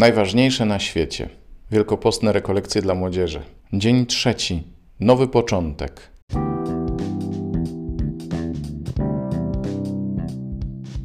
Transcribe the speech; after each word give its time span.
Najważniejsze 0.00 0.64
na 0.64 0.78
świecie. 0.78 1.28
Wielkopostne 1.70 2.32
rekolekcje 2.32 2.82
dla 2.82 2.94
młodzieży. 2.94 3.42
Dzień 3.72 4.06
trzeci. 4.06 4.62
Nowy 5.00 5.28
początek. 5.28 6.10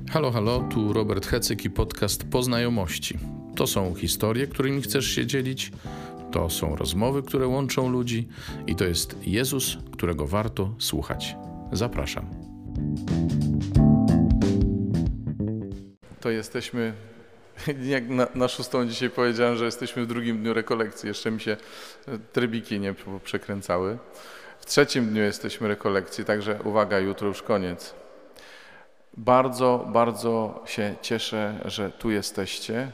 Halo, 0.09 0.31
halo, 0.31 0.59
tu 0.59 0.93
Robert 0.93 1.25
Hecyk 1.25 1.65
i 1.65 1.69
podcast 1.69 2.23
Poznajomości. 2.23 3.17
To 3.55 3.67
są 3.67 3.95
historie, 3.95 4.47
którymi 4.47 4.81
chcesz 4.81 5.05
się 5.05 5.25
dzielić, 5.25 5.71
to 6.31 6.49
są 6.49 6.75
rozmowy, 6.75 7.23
które 7.23 7.47
łączą 7.47 7.89
ludzi 7.89 8.27
i 8.67 8.75
to 8.75 8.85
jest 8.85 9.15
Jezus, 9.27 9.77
którego 9.91 10.27
warto 10.27 10.75
słuchać. 10.79 11.35
Zapraszam. 11.71 12.25
To 16.21 16.29
jesteśmy 16.29 16.93
jak 17.95 18.09
na, 18.09 18.27
na, 18.35 18.47
szóstą 18.47 18.87
dzisiaj 18.87 19.09
powiedziałem, 19.09 19.55
że 19.55 19.65
jesteśmy 19.65 20.03
w 20.03 20.07
drugim 20.07 20.41
dniu 20.41 20.53
rekolekcji. 20.53 21.07
Jeszcze 21.07 21.31
mi 21.31 21.41
się 21.41 21.57
e, 22.07 22.17
trybiki 22.33 22.79
nie 22.79 22.95
przekręcały. 23.23 23.97
W 24.59 24.65
trzecim 24.65 25.09
dniu 25.09 25.21
jesteśmy 25.21 25.67
rekolekcji, 25.67 26.25
także 26.25 26.59
uwaga, 26.63 26.99
jutro 26.99 27.27
już 27.27 27.41
koniec. 27.41 27.95
Bardzo, 29.17 29.85
bardzo 29.93 30.63
się 30.65 30.95
cieszę, 31.01 31.59
że 31.65 31.91
tu 31.91 32.11
jesteście 32.11 32.91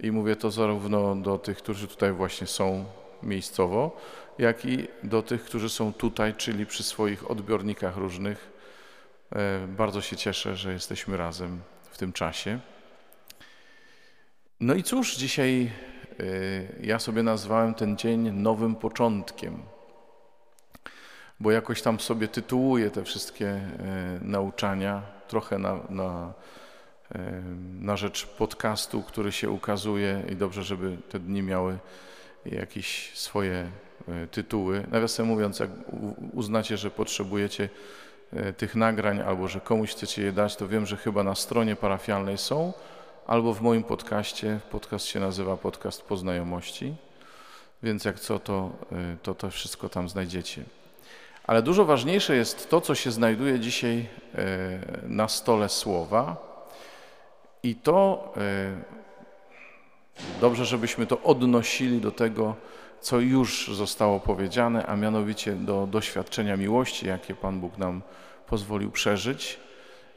i 0.00 0.12
mówię 0.12 0.36
to 0.36 0.50
zarówno 0.50 1.16
do 1.16 1.38
tych, 1.38 1.58
którzy 1.58 1.88
tutaj 1.88 2.12
właśnie 2.12 2.46
są 2.46 2.84
miejscowo, 3.22 3.96
jak 4.38 4.64
i 4.64 4.88
do 5.02 5.22
tych, 5.22 5.44
którzy 5.44 5.68
są 5.68 5.92
tutaj, 5.92 6.34
czyli 6.34 6.66
przy 6.66 6.82
swoich 6.82 7.30
odbiornikach 7.30 7.96
różnych. 7.96 8.52
E, 9.32 9.66
bardzo 9.66 10.00
się 10.00 10.16
cieszę, 10.16 10.56
że 10.56 10.72
jesteśmy 10.72 11.16
razem 11.16 11.60
w 11.90 11.98
tym 11.98 12.12
czasie. 12.12 12.58
No 14.64 14.74
i 14.74 14.82
cóż, 14.82 15.16
dzisiaj 15.16 15.70
y, 16.20 16.68
ja 16.80 16.98
sobie 16.98 17.22
nazwałem 17.22 17.74
ten 17.74 17.96
dzień 17.96 18.30
nowym 18.30 18.74
początkiem, 18.74 19.62
bo 21.40 21.50
jakoś 21.50 21.82
tam 21.82 22.00
sobie 22.00 22.28
tytułuję 22.28 22.90
te 22.90 23.04
wszystkie 23.04 23.46
y, 23.46 23.60
nauczania, 24.20 25.02
trochę 25.28 25.58
na, 25.58 25.80
na, 25.90 26.32
y, 27.14 27.18
na 27.80 27.96
rzecz 27.96 28.26
podcastu, 28.26 29.02
który 29.02 29.32
się 29.32 29.50
ukazuje 29.50 30.22
i 30.32 30.36
dobrze, 30.36 30.62
żeby 30.62 30.96
te 31.08 31.18
dni 31.18 31.42
miały 31.42 31.78
jakieś 32.46 33.12
swoje 33.14 33.70
tytuły. 34.30 34.86
Nawiasem 34.90 35.26
mówiąc, 35.26 35.58
jak 35.58 35.70
uznacie, 36.32 36.76
że 36.76 36.90
potrzebujecie 36.90 37.68
tych 38.56 38.74
nagrań 38.74 39.20
albo 39.20 39.48
że 39.48 39.60
komuś 39.60 39.90
chcecie 39.90 40.22
je 40.22 40.32
dać, 40.32 40.56
to 40.56 40.68
wiem, 40.68 40.86
że 40.86 40.96
chyba 40.96 41.22
na 41.22 41.34
stronie 41.34 41.76
parafialnej 41.76 42.38
są, 42.38 42.72
albo 43.26 43.54
w 43.54 43.62
moim 43.62 43.82
podcaście. 43.82 44.60
Podcast 44.70 45.06
się 45.06 45.20
nazywa 45.20 45.56
Podcast 45.56 46.02
Poznajomości, 46.02 46.94
więc 47.82 48.04
jak 48.04 48.20
co, 48.20 48.38
to, 48.38 48.70
y, 48.92 49.16
to 49.22 49.34
to 49.34 49.50
wszystko 49.50 49.88
tam 49.88 50.08
znajdziecie. 50.08 50.62
Ale 51.46 51.62
dużo 51.62 51.84
ważniejsze 51.84 52.36
jest 52.36 52.70
to, 52.70 52.80
co 52.80 52.94
się 52.94 53.10
znajduje 53.10 53.60
dzisiaj 53.60 53.98
y, 53.98 54.08
na 55.08 55.28
stole 55.28 55.68
słowa 55.68 56.36
i 57.62 57.74
to 57.74 58.32
y, 58.36 58.40
dobrze, 60.40 60.64
żebyśmy 60.64 61.06
to 61.06 61.22
odnosili 61.22 62.00
do 62.00 62.10
tego, 62.10 62.54
co 63.00 63.20
już 63.20 63.70
zostało 63.74 64.20
powiedziane, 64.20 64.86
a 64.86 64.96
mianowicie 64.96 65.52
do 65.52 65.86
doświadczenia 65.86 66.56
miłości, 66.56 67.06
jakie 67.06 67.34
Pan 67.34 67.60
Bóg 67.60 67.78
nam 67.78 68.02
pozwolił 68.46 68.90
przeżyć 68.90 69.60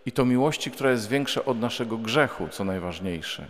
i 0.08 0.12
to 0.12 0.26
miłości, 0.26 0.72
która 0.72 0.92
jest 0.92 1.10
większa 1.10 1.46
od 1.46 1.60
naszego 1.60 1.98
grzechu, 1.98 2.48
co 2.50 2.64
najważniejsze. 2.66 3.48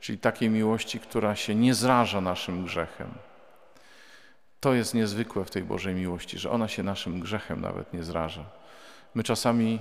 Czyli 0.00 0.18
takiej 0.18 0.50
miłości, 0.50 1.00
która 1.00 1.36
się 1.36 1.54
nie 1.54 1.74
zraża 1.74 2.20
naszym 2.20 2.64
grzechem. 2.64 3.08
To 4.60 4.74
jest 4.74 4.94
niezwykłe 4.94 5.44
w 5.44 5.50
tej 5.50 5.62
Bożej 5.62 5.94
miłości, 5.94 6.38
że 6.38 6.50
ona 6.50 6.68
się 6.68 6.82
naszym 6.82 7.20
grzechem 7.20 7.60
nawet 7.60 7.94
nie 7.94 8.02
zraża. 8.02 8.44
My 9.14 9.22
czasami 9.22 9.78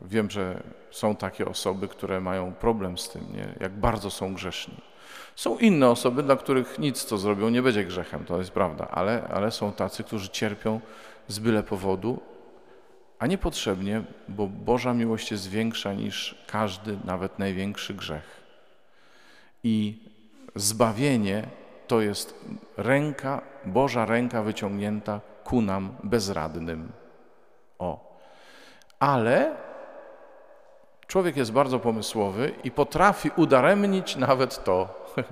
wiem, 0.00 0.30
że 0.30 0.62
są 0.90 1.16
takie 1.16 1.46
osoby, 1.46 1.88
które 1.88 2.20
mają 2.20 2.54
problem 2.54 2.98
z 2.98 3.08
tym, 3.08 3.22
nie? 3.32 3.54
jak 3.60 3.72
bardzo 3.72 4.10
są 4.10 4.34
grzeszni. 4.34 4.80
Są 5.34 5.58
inne 5.58 5.88
osoby, 5.88 6.22
dla 6.22 6.36
których 6.36 6.78
nic, 6.78 7.04
co 7.04 7.18
zrobią, 7.18 7.48
nie 7.48 7.62
będzie 7.62 7.84
grzechem, 7.84 8.24
to 8.24 8.38
jest 8.38 8.50
prawda, 8.50 8.88
ale, 8.88 9.28
ale 9.34 9.50
są 9.50 9.72
tacy, 9.72 10.04
którzy 10.04 10.28
cierpią 10.28 10.80
z 11.28 11.38
byle 11.38 11.62
powodu 11.62 12.35
a 13.18 13.26
niepotrzebnie, 13.26 14.02
bo 14.28 14.46
Boża 14.46 14.94
miłość 14.94 15.30
jest 15.30 15.48
większa 15.48 15.92
niż 15.92 16.44
każdy, 16.46 16.98
nawet 17.04 17.38
największy 17.38 17.94
grzech. 17.94 18.40
I 19.64 20.02
zbawienie 20.54 21.42
to 21.86 22.00
jest 22.00 22.44
ręka, 22.76 23.42
Boża 23.64 24.06
ręka 24.06 24.42
wyciągnięta 24.42 25.20
ku 25.44 25.62
nam 25.62 25.96
bezradnym. 26.04 26.92
O. 27.78 28.18
Ale 28.98 29.56
człowiek 31.06 31.36
jest 31.36 31.52
bardzo 31.52 31.78
pomysłowy 31.78 32.54
i 32.64 32.70
potrafi 32.70 33.30
udaremnić 33.36 34.16
nawet 34.16 34.64
to. 34.64 35.06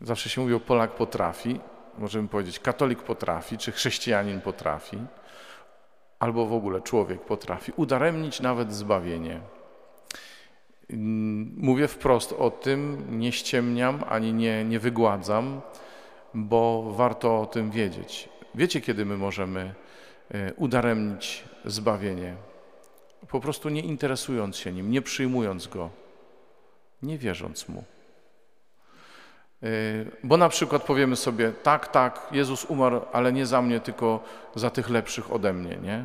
Zawsze 0.00 0.28
się 0.28 0.40
mówi 0.40 0.54
o 0.54 0.60
Polak 0.60 0.90
potrafi, 0.90 1.60
możemy 1.98 2.28
powiedzieć 2.28 2.58
katolik 2.58 3.02
potrafi, 3.02 3.58
czy 3.58 3.72
chrześcijanin 3.72 4.40
potrafi 4.40 4.98
albo 6.24 6.46
w 6.46 6.52
ogóle 6.52 6.80
człowiek 6.80 7.20
potrafi 7.20 7.72
udaremnić 7.76 8.40
nawet 8.40 8.72
zbawienie. 8.72 9.40
Mówię 11.56 11.88
wprost 11.88 12.32
o 12.32 12.50
tym, 12.50 13.06
nie 13.10 13.32
ściemniam 13.32 14.04
ani 14.08 14.32
nie, 14.32 14.64
nie 14.64 14.78
wygładzam, 14.78 15.60
bo 16.34 16.92
warto 16.96 17.40
o 17.40 17.46
tym 17.46 17.70
wiedzieć. 17.70 18.28
Wiecie, 18.54 18.80
kiedy 18.80 19.04
my 19.04 19.16
możemy 19.16 19.74
e, 20.30 20.54
udaremnić 20.54 21.44
zbawienie? 21.64 22.36
Po 23.28 23.40
prostu 23.40 23.68
nie 23.68 23.80
interesując 23.80 24.56
się 24.56 24.72
nim, 24.72 24.90
nie 24.90 25.02
przyjmując 25.02 25.66
go, 25.66 25.90
nie 27.02 27.18
wierząc 27.18 27.68
mu. 27.68 27.84
Y, 29.64 30.10
bo 30.24 30.36
na 30.36 30.48
przykład 30.48 30.82
powiemy 30.82 31.16
sobie, 31.16 31.52
tak, 31.52 31.88
tak, 31.88 32.28
Jezus 32.32 32.64
umarł, 32.64 33.00
ale 33.12 33.32
nie 33.32 33.46
za 33.46 33.62
mnie, 33.62 33.80
tylko 33.80 34.24
za 34.54 34.70
tych 34.70 34.90
lepszych 34.90 35.32
ode 35.32 35.52
mnie, 35.52 35.76
nie? 35.76 36.04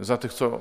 Y, 0.00 0.04
za 0.04 0.16
tych, 0.16 0.32
co 0.32 0.60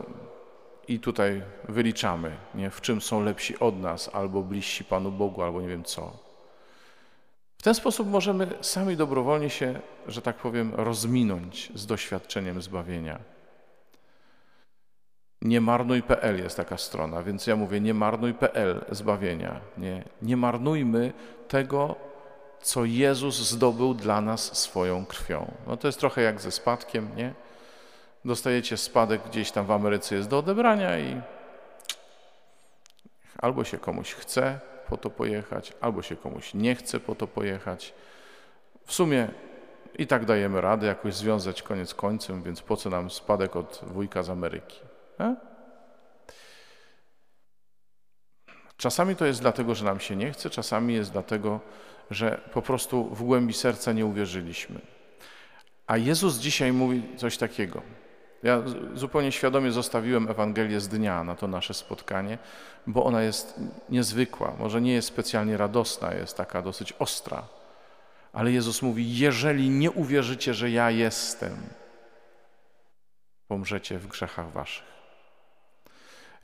i 0.87 0.99
tutaj 0.99 1.41
wyliczamy, 1.69 2.31
nie? 2.55 2.69
w 2.69 2.81
czym 2.81 3.01
są 3.01 3.23
lepsi 3.23 3.59
od 3.59 3.79
nas, 3.79 4.09
albo 4.13 4.41
bliżsi 4.41 4.83
Panu 4.83 5.11
Bogu, 5.11 5.41
albo 5.41 5.61
nie 5.61 5.67
wiem 5.67 5.83
co. 5.83 6.11
W 7.57 7.63
ten 7.63 7.75
sposób 7.75 8.07
możemy 8.07 8.47
sami 8.61 8.97
dobrowolnie 8.97 9.49
się, 9.49 9.79
że 10.07 10.21
tak 10.21 10.35
powiem, 10.35 10.71
rozminąć 10.75 11.71
z 11.75 11.85
doświadczeniem 11.85 12.61
zbawienia. 12.61 13.19
Nie 15.45 15.61
marnuj.pl 15.61 16.37
jest 16.37 16.57
taka 16.57 16.77
strona, 16.77 17.23
więc 17.23 17.47
ja 17.47 17.55
mówię 17.55 17.81
nie 17.81 17.93
marnuj.pl 17.93 18.85
zbawienia. 18.91 19.61
Nie, 19.77 20.03
nie 20.21 20.37
marnujmy 20.37 21.13
tego, 21.47 21.95
co 22.61 22.85
Jezus 22.85 23.49
zdobył 23.49 23.93
dla 23.93 24.21
nas 24.21 24.57
swoją 24.57 25.05
krwią. 25.05 25.51
No 25.67 25.77
to 25.77 25.87
jest 25.87 25.99
trochę 25.99 26.21
jak 26.21 26.41
ze 26.41 26.51
spadkiem, 26.51 27.09
nie? 27.15 27.33
Dostajecie 28.25 28.77
spadek 28.77 29.21
gdzieś 29.29 29.51
tam 29.51 29.65
w 29.65 29.71
Ameryce 29.71 30.15
jest 30.15 30.29
do 30.29 30.37
odebrania 30.37 30.99
i 30.99 31.21
albo 33.37 33.63
się 33.63 33.77
komuś 33.77 34.13
chce 34.13 34.59
po 34.89 34.97
to 34.97 35.09
pojechać, 35.09 35.73
albo 35.81 36.01
się 36.01 36.15
komuś 36.15 36.53
nie 36.53 36.75
chce 36.75 36.99
po 36.99 37.15
to 37.15 37.27
pojechać. 37.27 37.93
W 38.85 38.93
sumie 38.93 39.27
i 39.97 40.07
tak 40.07 40.25
dajemy 40.25 40.61
radę 40.61 40.87
jakoś 40.87 41.15
związać 41.15 41.61
koniec 41.61 41.93
końcem, 41.93 42.43
więc 42.43 42.61
po 42.61 42.77
co 42.77 42.89
nam 42.89 43.11
spadek 43.11 43.55
od 43.55 43.81
wujka 43.83 44.23
z 44.23 44.29
Ameryki? 44.29 44.94
A? 45.17 45.35
Czasami 48.77 49.15
to 49.15 49.25
jest 49.25 49.41
dlatego, 49.41 49.75
że 49.75 49.85
nam 49.85 49.99
się 49.99 50.15
nie 50.15 50.31
chce, 50.31 50.49
czasami 50.49 50.93
jest 50.93 51.11
dlatego, 51.11 51.59
że 52.11 52.41
po 52.53 52.61
prostu 52.61 53.15
w 53.15 53.23
głębi 53.23 53.53
serca 53.53 53.93
nie 53.93 54.05
uwierzyliśmy. 54.05 54.79
A 55.87 55.97
Jezus 55.97 56.37
dzisiaj 56.37 56.73
mówi 56.73 57.03
coś 57.17 57.37
takiego. 57.37 57.81
Ja 58.43 58.63
zupełnie 58.93 59.31
świadomie 59.31 59.71
zostawiłem 59.71 60.29
Ewangelię 60.29 60.79
z 60.79 60.87
dnia 60.87 61.23
na 61.23 61.35
to 61.35 61.47
nasze 61.47 61.73
spotkanie, 61.73 62.37
bo 62.87 63.03
ona 63.03 63.21
jest 63.21 63.59
niezwykła. 63.89 64.55
Może 64.59 64.81
nie 64.81 64.93
jest 64.93 65.07
specjalnie 65.07 65.57
radosna, 65.57 66.13
jest 66.13 66.37
taka 66.37 66.61
dosyć 66.61 66.93
ostra. 66.99 67.43
Ale 68.33 68.51
Jezus 68.51 68.81
mówi: 68.81 69.17
Jeżeli 69.17 69.69
nie 69.69 69.91
uwierzycie, 69.91 70.53
że 70.53 70.71
ja 70.71 70.91
jestem, 70.91 71.57
pomrzecie 73.47 73.99
w 73.99 74.07
grzechach 74.07 74.51
waszych. 74.51 74.94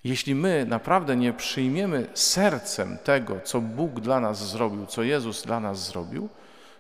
Jeśli 0.04 0.36
my 0.36 0.66
naprawdę 0.66 1.16
nie 1.16 1.34
przyjmiemy 1.34 2.08
sercem 2.14 2.98
tego, 3.04 3.42
co 3.44 3.62
Bóg 3.62 4.00
dla 4.00 4.20
nas 4.20 4.50
zrobił, 4.50 4.86
co 4.86 5.04
Jezus 5.04 5.44
dla 5.44 5.60
nas 5.60 5.88
zrobił, 5.88 6.30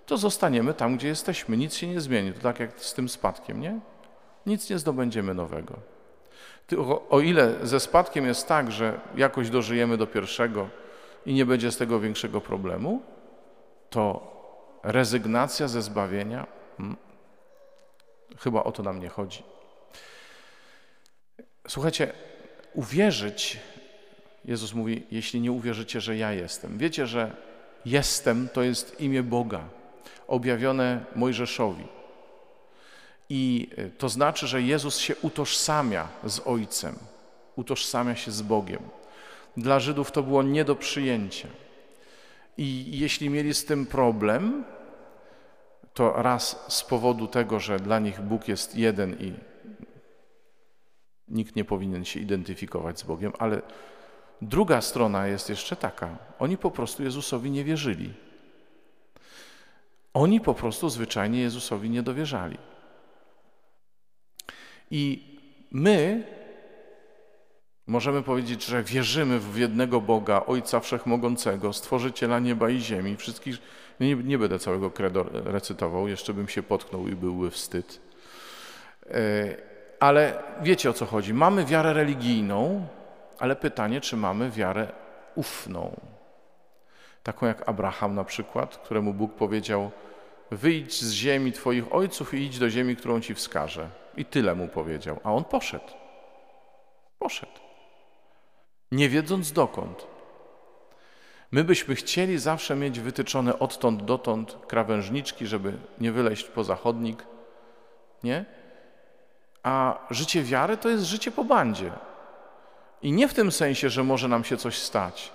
to 0.06 0.18
zostaniemy 0.18 0.74
tam, 0.74 0.98
gdzie 0.98 1.08
jesteśmy. 1.08 1.58
Nic 1.58 1.74
się 1.76 1.88
nie 1.88 2.02
zmieni. 2.02 2.34
To 2.34 2.40
tak 2.40 2.60
jak 2.60 2.80
z 2.80 2.94
tym 2.94 3.10
spadkiem, 3.10 3.62
nie? 3.62 3.80
Nic 4.46 4.70
nie 4.70 4.80
zdobędziemy 4.80 5.34
nowego. 5.34 5.76
O 7.10 7.20
ile 7.20 7.56
ze 7.64 7.80
spadkiem 7.80 8.26
jest 8.26 8.48
tak, 8.48 8.72
że 8.72 9.00
jakoś 9.16 9.50
dożyjemy 9.50 9.98
do 9.98 10.08
pierwszego, 10.08 10.70
i 11.26 11.34
nie 11.34 11.46
będzie 11.46 11.72
z 11.72 11.78
tego 11.78 12.00
większego 12.00 12.42
problemu, 12.42 13.02
to 13.90 14.32
rezygnacja 14.84 15.68
ze 15.68 15.82
zbawienia, 15.82 16.48
hmm, 16.78 16.98
chyba 18.40 18.64
o 18.64 18.72
to 18.72 18.84
nam 18.84 19.00
nie 19.00 19.10
chodzi. 19.10 19.44
Słuchajcie, 21.68 22.14
uwierzyć, 22.74 23.60
Jezus 24.46 24.74
mówi, 24.74 25.04
jeśli 25.12 25.42
nie 25.42 25.52
uwierzycie, 25.52 26.02
że 26.02 26.18
ja 26.18 26.34
jestem. 26.34 26.78
Wiecie, 26.78 27.08
że 27.08 27.32
jestem 27.86 28.50
to 28.54 28.64
jest 28.64 29.02
imię 29.02 29.24
Boga, 29.24 29.64
objawione 30.28 31.06
Mojżeszowi. 31.16 31.84
I 33.30 33.70
to 33.98 34.10
znaczy, 34.10 34.48
że 34.48 34.62
Jezus 34.62 34.98
się 34.98 35.16
utożsamia 35.22 36.08
z 36.24 36.42
Ojcem, 36.46 36.96
utożsamia 37.56 38.16
się 38.16 38.32
z 38.32 38.42
Bogiem. 38.42 38.82
Dla 39.58 39.80
Żydów 39.80 40.12
to 40.12 40.24
było 40.24 40.44
nie 40.44 40.66
do 40.66 40.76
przyjęcia. 40.76 41.48
I 42.58 43.00
jeśli 43.00 43.30
mieli 43.30 43.54
z 43.54 43.66
tym 43.66 43.86
problem, 43.86 44.64
to 45.94 46.14
raz 46.22 46.66
z 46.68 46.84
powodu 46.84 47.28
tego, 47.28 47.60
że 47.60 47.80
dla 47.80 48.00
nich 48.00 48.22
Bóg 48.22 48.48
jest 48.48 48.76
jeden 48.76 49.16
i 49.20 49.34
nikt 51.32 51.56
nie 51.56 51.66
powinien 51.66 52.06
się 52.06 52.20
identyfikować 52.20 53.00
z 53.00 53.04
Bogiem, 53.04 53.32
ale 53.40 53.62
druga 54.42 54.82
strona 54.82 55.28
jest 55.28 55.50
jeszcze 55.50 55.76
taka. 55.76 56.18
Oni 56.40 56.58
po 56.58 56.72
prostu 56.72 57.04
Jezusowi 57.04 57.52
nie 57.52 57.64
wierzyli. 57.64 58.14
Oni 60.14 60.42
po 60.42 60.54
prostu 60.54 60.90
zwyczajnie 60.90 61.42
Jezusowi 61.42 61.90
nie 61.90 62.04
dowierzali. 62.04 62.58
I 64.92 65.32
my 65.72 66.24
możemy 67.88 68.24
powiedzieć, 68.24 68.66
że 68.66 68.84
wierzymy 68.84 69.40
w 69.40 69.58
jednego 69.58 70.02
Boga, 70.02 70.44
Ojca 70.46 70.80
Wszechmogącego, 70.80 71.74
Stworzyciela 71.74 72.40
nieba 72.40 72.70
i 72.70 72.80
ziemi. 72.80 73.18
Wszystkich, 73.18 73.58
nie, 74.00 74.16
nie 74.16 74.38
będę 74.38 74.60
całego 74.60 74.92
credo 74.92 75.26
recytował, 75.34 76.08
jeszcze 76.08 76.34
bym 76.34 76.48
się 76.48 76.64
potknął 76.64 77.08
i 77.08 77.16
byłby 77.16 77.52
wstyd. 77.52 78.00
Ale 80.02 80.44
wiecie 80.62 80.90
o 80.90 80.94
co 80.94 81.06
chodzi. 81.06 81.34
Mamy 81.34 81.66
wiarę 81.66 81.94
religijną, 81.94 82.88
ale 83.40 83.56
pytanie, 83.56 84.02
czy 84.02 84.18
mamy 84.18 84.50
wiarę 84.50 84.92
ufną. 85.36 86.00
Taką 87.24 87.46
jak 87.46 87.70
Abraham 87.70 88.16
na 88.16 88.24
przykład, 88.24 88.78
któremu 88.78 89.14
Bóg 89.14 89.34
powiedział: 89.34 89.92
Wyjdź 90.52 91.02
z 91.02 91.12
ziemi 91.12 91.52
Twoich 91.52 91.94
ojców 91.96 92.34
i 92.34 92.38
idź 92.38 92.60
do 92.60 92.70
ziemi, 92.70 92.96
którą 92.96 93.22
Ci 93.22 93.36
wskażę. 93.36 93.90
I 94.18 94.26
tyle 94.26 94.56
mu 94.56 94.68
powiedział. 94.68 95.20
A 95.24 95.34
on 95.34 95.44
poszedł. 95.44 95.94
Poszedł. 97.20 97.60
Nie 98.92 99.10
wiedząc 99.10 99.52
dokąd. 99.52 100.08
My 101.52 101.64
byśmy 101.64 101.96
chcieli 101.96 102.38
zawsze 102.38 102.76
mieć 102.76 103.00
wytyczone 103.00 103.60
odtąd 103.60 104.06
dotąd 104.06 104.58
krawężniczki, 104.68 105.48
żeby 105.48 105.74
nie 106.00 106.12
wyleźć 106.12 106.44
poza 106.44 106.76
chodnik. 106.76 107.26
Nie? 108.24 108.46
A 109.64 110.08
życie 110.10 110.44
wiary 110.44 110.78
to 110.78 110.90
jest 110.90 111.04
życie 111.04 111.32
po 111.32 111.44
bandzie. 111.44 111.92
I 113.02 113.12
nie 113.12 113.28
w 113.28 113.34
tym 113.34 113.52
sensie, 113.52 113.90
że 113.90 114.04
może 114.04 114.28
nam 114.28 114.44
się 114.44 114.58
coś 114.58 114.78
stać, 114.78 115.32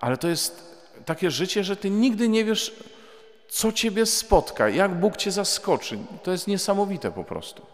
ale 0.00 0.16
to 0.16 0.28
jest 0.28 0.76
takie 1.04 1.30
życie, 1.30 1.64
że 1.64 1.76
ty 1.76 1.90
nigdy 1.90 2.28
nie 2.28 2.44
wiesz, 2.44 2.74
co 3.48 3.72
ciebie 3.72 4.06
spotka, 4.06 4.68
jak 4.68 4.94
Bóg 4.94 5.16
cię 5.16 5.30
zaskoczy. 5.30 5.98
To 6.22 6.32
jest 6.32 6.46
niesamowite 6.46 7.10
po 7.10 7.24
prostu. 7.24 7.66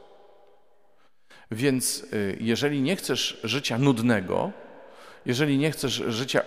Więc 1.51 2.05
y, 2.13 2.37
jeżeli 2.41 2.83
nie 2.83 2.97
chcesz 2.97 3.41
życia 3.45 3.79
nudnego, 3.79 4.53
jeżeli 5.27 5.59
nie 5.59 5.71
chcesz 5.71 5.93
życia 5.93 6.41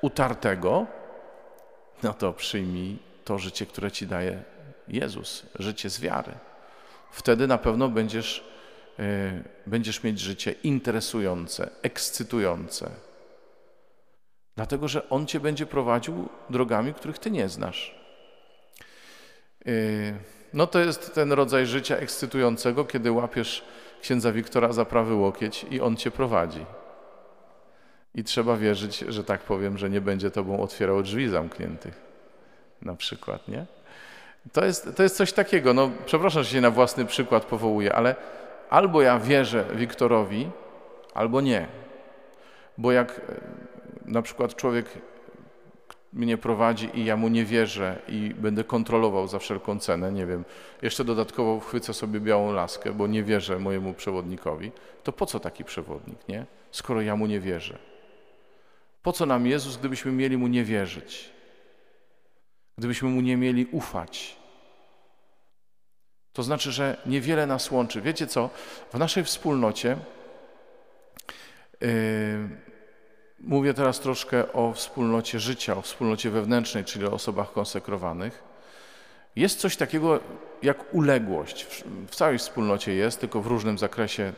utartego, 0.00 0.86
no 2.02 2.12
to 2.12 2.32
przyjmij 2.32 2.98
to 3.24 3.38
życie, 3.38 3.66
które 3.66 3.90
ci 3.90 4.06
daje 4.06 4.42
Jezus, 4.88 5.46
życie 5.58 5.90
z 5.90 6.00
wiary. 6.00 6.32
Wtedy 7.10 7.46
na 7.46 7.58
pewno 7.58 7.88
będziesz, 7.88 8.44
będziesz 9.66 10.02
mieć 10.02 10.20
życie 10.20 10.54
interesujące, 10.62 11.70
ekscytujące. 11.82 12.90
Dlatego, 14.56 14.88
że 14.88 15.08
On 15.08 15.26
cię 15.26 15.40
będzie 15.40 15.66
prowadził 15.66 16.28
drogami, 16.50 16.94
których 16.94 17.18
ty 17.18 17.30
nie 17.30 17.48
znasz. 17.48 17.98
Y, 19.66 20.14
no 20.54 20.66
to 20.66 20.78
jest 20.78 21.14
ten 21.14 21.32
rodzaj 21.32 21.66
życia 21.66 21.96
ekscytującego, 21.96 22.84
kiedy 22.84 23.12
łapiesz 23.12 23.64
księdza 24.02 24.32
Wiktora 24.32 24.72
za 24.72 24.84
prawy 24.84 25.14
łokieć 25.14 25.66
i 25.70 25.80
on 25.80 25.96
cię 25.96 26.10
prowadzi. 26.10 26.66
I 28.14 28.24
trzeba 28.24 28.56
wierzyć, 28.56 28.98
że 28.98 29.24
tak 29.24 29.40
powiem, 29.40 29.78
że 29.78 29.90
nie 29.90 30.00
będzie 30.00 30.30
tobą 30.30 30.62
otwierał 30.62 31.02
drzwi 31.02 31.28
zamkniętych. 31.28 32.00
Na 32.82 32.94
przykład, 32.94 33.48
nie? 33.48 33.66
To 34.52 34.64
jest, 34.64 34.88
to 34.96 35.02
jest 35.02 35.16
coś 35.16 35.32
takiego, 35.32 35.74
no 35.74 35.90
przepraszam, 36.06 36.42
że 36.42 36.50
się 36.50 36.60
na 36.60 36.70
własny 36.70 37.04
przykład 37.04 37.44
powołuję, 37.44 37.94
ale 37.94 38.16
albo 38.70 39.02
ja 39.02 39.18
wierzę 39.18 39.64
Wiktorowi, 39.74 40.50
albo 41.14 41.40
nie. 41.40 41.68
Bo 42.78 42.92
jak 42.92 43.18
e, 43.18 43.40
na 44.04 44.22
przykład 44.22 44.54
człowiek 44.54 44.86
mnie 46.12 46.38
prowadzi 46.38 46.90
i 46.94 47.04
ja 47.04 47.16
mu 47.16 47.28
nie 47.28 47.44
wierzę 47.44 47.98
i 48.08 48.34
będę 48.34 48.64
kontrolował 48.64 49.28
za 49.28 49.38
wszelką 49.38 49.78
cenę, 49.78 50.12
nie 50.12 50.26
wiem, 50.26 50.44
jeszcze 50.82 51.04
dodatkowo 51.04 51.60
chwycę 51.60 51.94
sobie 51.94 52.20
białą 52.20 52.52
laskę, 52.52 52.92
bo 52.92 53.06
nie 53.06 53.22
wierzę 53.22 53.58
mojemu 53.58 53.94
przewodnikowi, 53.94 54.72
to 55.04 55.12
po 55.12 55.26
co 55.26 55.40
taki 55.40 55.64
przewodnik, 55.64 56.28
nie? 56.28 56.46
Skoro 56.70 57.00
ja 57.00 57.16
mu 57.16 57.26
nie 57.26 57.40
wierzę. 57.40 57.78
Po 59.02 59.12
co 59.12 59.26
nam 59.26 59.46
Jezus, 59.46 59.76
gdybyśmy 59.76 60.12
mieli 60.12 60.36
mu 60.36 60.46
nie 60.46 60.64
wierzyć? 60.64 61.30
Gdybyśmy 62.78 63.08
mu 63.08 63.20
nie 63.20 63.36
mieli 63.36 63.66
ufać? 63.66 64.37
To 66.38 66.42
znaczy, 66.42 66.72
że 66.72 66.96
niewiele 67.06 67.46
nas 67.46 67.70
łączy. 67.70 68.00
Wiecie 68.00 68.26
co? 68.26 68.50
W 68.92 68.98
naszej 68.98 69.24
wspólnocie 69.24 69.96
yy, 71.80 71.88
Mówię 73.40 73.74
teraz 73.74 74.00
troszkę 74.00 74.52
o 74.52 74.72
wspólnocie 74.72 75.40
życia, 75.40 75.76
o 75.76 75.82
wspólnocie 75.82 76.30
wewnętrznej, 76.30 76.84
czyli 76.84 77.06
o 77.06 77.12
osobach 77.12 77.52
konsekrowanych. 77.52 78.42
Jest 79.36 79.60
coś 79.60 79.76
takiego 79.76 80.20
jak 80.62 80.94
uległość. 80.94 81.66
W 82.08 82.14
całej 82.14 82.38
wspólnocie 82.38 82.94
jest, 82.94 83.20
tylko 83.20 83.42
w 83.42 83.46
różnym 83.46 83.78
zakresie 83.78 84.32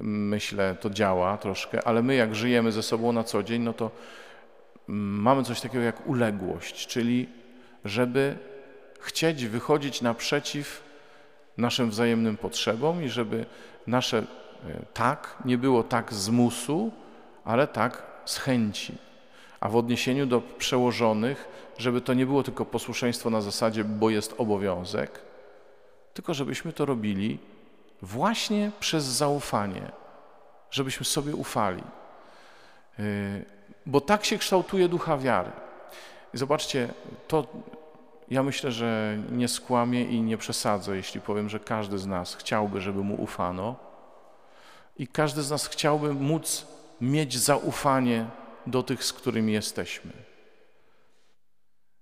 y, 0.00 0.02
myślę 0.04 0.76
to 0.80 0.90
działa 0.90 1.36
troszkę, 1.36 1.86
ale 1.86 2.02
my 2.02 2.14
jak 2.14 2.34
żyjemy 2.34 2.72
ze 2.72 2.82
sobą 2.82 3.12
na 3.12 3.24
co 3.24 3.42
dzień, 3.42 3.62
no 3.62 3.72
to 3.72 3.90
mm, 4.88 5.22
mamy 5.22 5.42
coś 5.42 5.60
takiego 5.60 5.84
jak 5.84 6.06
uległość, 6.06 6.86
czyli 6.86 7.28
żeby 7.84 8.36
chcieć 9.00 9.46
wychodzić 9.46 10.02
naprzeciw 10.02 10.82
naszym 11.56 11.90
wzajemnym 11.90 12.36
potrzebom 12.36 13.04
i 13.04 13.08
żeby 13.08 13.46
nasze 13.86 14.18
y, 14.18 14.24
tak 14.94 15.36
nie 15.44 15.58
było 15.58 15.82
tak 15.82 16.14
z 16.14 16.28
musu, 16.28 16.92
ale 17.44 17.66
tak 17.66 18.02
z 18.24 18.38
chęci. 18.38 18.94
A 19.60 19.68
w 19.68 19.76
odniesieniu 19.76 20.26
do 20.26 20.40
przełożonych, 20.40 21.48
żeby 21.78 22.00
to 22.00 22.14
nie 22.14 22.26
było 22.26 22.42
tylko 22.42 22.64
posłuszeństwo 22.64 23.30
na 23.30 23.40
zasadzie, 23.40 23.84
bo 23.84 24.10
jest 24.10 24.34
obowiązek, 24.38 25.20
tylko 26.14 26.34
żebyśmy 26.34 26.72
to 26.72 26.84
robili 26.84 27.38
właśnie 28.02 28.70
przez 28.80 29.04
zaufanie, 29.04 29.90
żebyśmy 30.70 31.06
sobie 31.06 31.34
ufali. 31.34 31.82
Yy, 32.98 33.04
bo 33.86 34.00
tak 34.00 34.24
się 34.24 34.38
kształtuje 34.38 34.88
ducha 34.88 35.18
wiary. 35.18 35.50
Zobaczcie, 36.34 36.88
to 37.28 37.46
ja 38.28 38.42
myślę, 38.42 38.72
że 38.72 39.18
nie 39.32 39.48
skłamię 39.48 40.04
i 40.04 40.22
nie 40.22 40.38
przesadzę, 40.38 40.96
jeśli 40.96 41.20
powiem, 41.20 41.48
że 41.48 41.60
każdy 41.60 41.98
z 41.98 42.06
nas 42.06 42.34
chciałby, 42.34 42.80
żeby 42.80 43.02
mu 43.02 43.22
ufano 43.22 43.76
i 44.96 45.08
każdy 45.08 45.42
z 45.42 45.50
nas 45.50 45.66
chciałby 45.66 46.14
móc 46.14 46.66
mieć 47.00 47.38
zaufanie 47.38 48.26
do 48.66 48.82
tych, 48.82 49.04
z 49.04 49.12
którymi 49.12 49.52
jesteśmy. 49.52 50.12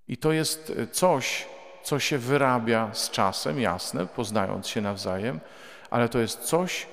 I 0.09 0.16
to 0.16 0.33
jest 0.33 0.73
coś, 0.93 1.47
co 1.83 1.99
się 1.99 2.19
wyrabia 2.19 2.95
z 2.95 3.11
czasem, 3.11 3.61
jasne, 3.61 4.07
poznając 4.07 4.69
się 4.69 4.81
nawzajem, 4.81 5.40
ale 5.90 6.09
to 6.09 6.19
jest 6.19 6.40
coś, 6.40 6.87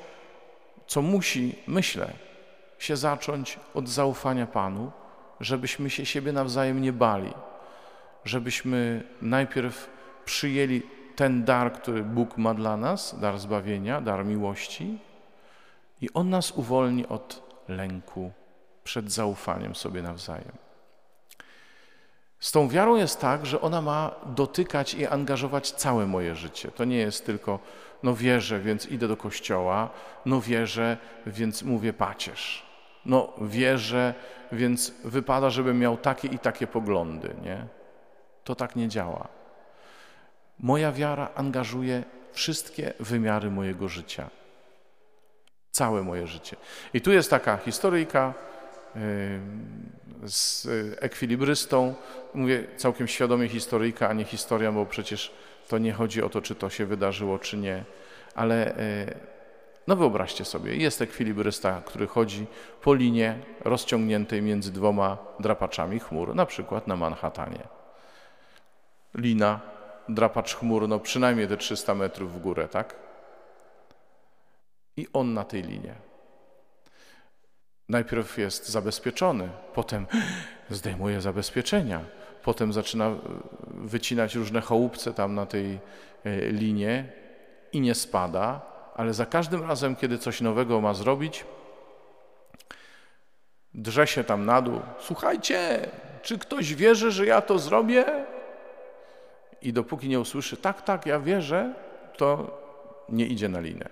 co 0.88 1.02
musi, 1.02 1.56
myślę, 1.68 2.14
się 2.80 2.98
zacząć 2.98 3.60
od 3.74 3.90
zaufania 3.90 4.48
Panu, 4.48 4.92
żebyśmy 5.40 5.90
się 5.90 6.06
siebie 6.06 6.32
nawzajem 6.32 6.82
nie 6.82 6.94
bali, 6.94 7.34
żebyśmy 8.26 9.04
najpierw 9.22 9.90
przyjęli 10.26 10.82
ten 11.16 11.44
dar, 11.44 11.74
który 11.74 12.04
Bóg 12.04 12.38
ma 12.38 12.54
dla 12.54 12.78
nas, 12.78 13.20
dar 13.20 13.40
zbawienia, 13.40 14.02
dar 14.02 14.26
miłości, 14.26 15.00
i 16.02 16.14
On 16.14 16.30
nas 16.30 16.52
uwolni 16.52 17.08
od 17.08 17.44
lęku, 17.68 18.32
przed 18.84 19.12
zaufaniem 19.12 19.76
sobie 19.76 20.02
nawzajem. 20.02 20.52
Z 22.40 22.52
tą 22.52 22.70
wiarą 22.70 22.96
jest 22.96 23.22
tak, 23.22 23.46
że 23.46 23.62
ona 23.62 23.82
ma 23.82 24.16
dotykać 24.26 24.94
i 24.94 25.08
angażować 25.08 25.72
całe 25.72 26.06
moje 26.06 26.36
życie. 26.36 26.72
To 26.72 26.86
nie 26.86 26.98
jest 26.98 27.26
tylko, 27.26 27.60
no 28.04 28.16
wierzę, 28.16 28.60
więc 28.60 28.86
idę 28.86 29.08
do 29.08 29.18
kościoła, 29.18 29.90
no 30.26 30.42
wierzę, 30.42 30.98
więc 31.26 31.64
mówię 31.64 31.94
pacierz. 31.94 32.66
No 33.06 33.34
wierzę, 33.42 34.14
więc 34.52 34.94
wypada, 35.04 35.50
żebym 35.50 35.80
miał 35.80 35.98
takie 35.98 36.28
i 36.28 36.40
takie 36.40 36.68
poglądy, 36.68 37.34
nie? 37.44 37.81
To 38.44 38.56
tak 38.56 38.76
nie 38.76 38.88
działa. 38.88 39.28
Moja 40.60 40.92
wiara 40.92 41.30
angażuje 41.36 42.04
wszystkie 42.32 42.94
wymiary 43.00 43.52
mojego 43.52 43.88
życia. 43.88 44.30
Całe 45.72 46.04
moje 46.04 46.28
życie. 46.28 46.56
I 46.94 47.02
tu 47.02 47.12
jest 47.12 47.30
taka 47.30 47.58
historyjka 47.58 48.34
z 50.26 50.68
ekwilibrystą. 51.00 51.94
Mówię 52.34 52.64
całkiem 52.78 53.08
świadomie 53.08 53.50
historyjka, 53.50 54.10
a 54.10 54.14
nie 54.14 54.24
historia, 54.24 54.72
bo 54.72 54.86
przecież 54.86 55.32
to 55.68 55.78
nie 55.78 55.94
chodzi 55.94 56.24
o 56.24 56.30
to, 56.30 56.42
czy 56.42 56.56
to 56.56 56.70
się 56.70 56.86
wydarzyło, 56.86 57.40
czy 57.40 57.58
nie. 57.58 57.84
Ale 58.36 58.76
e, 58.78 59.16
no 59.88 59.96
wyobraźcie 59.96 60.46
sobie, 60.46 60.76
jest 60.76 61.02
ekwilibrysta, 61.02 61.82
który 61.86 62.08
chodzi 62.08 62.46
po 62.82 62.94
linie 62.94 63.40
rozciągniętej 63.60 64.42
między 64.42 64.72
dwoma 64.72 65.18
drapaczami 65.40 66.00
chmur, 66.00 66.36
na 66.36 66.46
przykład 66.46 66.88
na 66.88 66.96
Manhattanie. 66.96 67.81
Lina, 69.16 69.60
drapacz 70.10 70.56
chmur, 70.56 70.88
no 70.88 71.00
przynajmniej 71.00 71.48
te 71.48 71.58
300 71.58 71.96
metrów 71.96 72.34
w 72.34 72.40
górę, 72.40 72.68
tak? 72.68 72.96
I 74.98 75.08
on 75.14 75.34
na 75.34 75.44
tej 75.44 75.64
linie. 75.64 75.96
Najpierw 77.90 78.38
jest 78.38 78.70
zabezpieczony, 78.70 79.50
potem 79.74 80.08
zdejmuje 80.70 81.22
zabezpieczenia, 81.22 82.06
potem 82.44 82.74
zaczyna 82.74 83.16
wycinać 83.68 84.36
różne 84.36 84.62
chałupce 84.62 85.14
tam 85.14 85.36
na 85.36 85.46
tej 85.46 85.80
e, 86.24 86.52
linie 86.52 87.12
i 87.72 87.82
nie 87.82 87.96
spada, 87.96 88.62
ale 88.96 89.14
za 89.14 89.26
każdym 89.26 89.68
razem, 89.68 89.96
kiedy 89.96 90.18
coś 90.18 90.42
nowego 90.42 90.82
ma 90.82 90.94
zrobić, 90.94 91.46
drze 93.74 94.08
się 94.08 94.24
tam 94.24 94.46
na 94.46 94.62
dół. 94.62 94.80
Słuchajcie, 95.00 95.90
czy 96.22 96.38
ktoś 96.38 96.74
wierzy, 96.74 97.12
że 97.12 97.26
ja 97.26 97.42
to 97.42 97.60
zrobię? 97.60 98.06
I 99.62 99.74
dopóki 99.74 100.10
nie 100.10 100.20
usłyszy, 100.20 100.58
tak, 100.58 100.82
tak, 100.82 101.06
ja 101.06 101.20
wierzę, 101.20 101.74
to 102.18 102.58
nie 103.10 103.26
idzie 103.26 103.50
na 103.50 103.60
linę. 103.60 103.90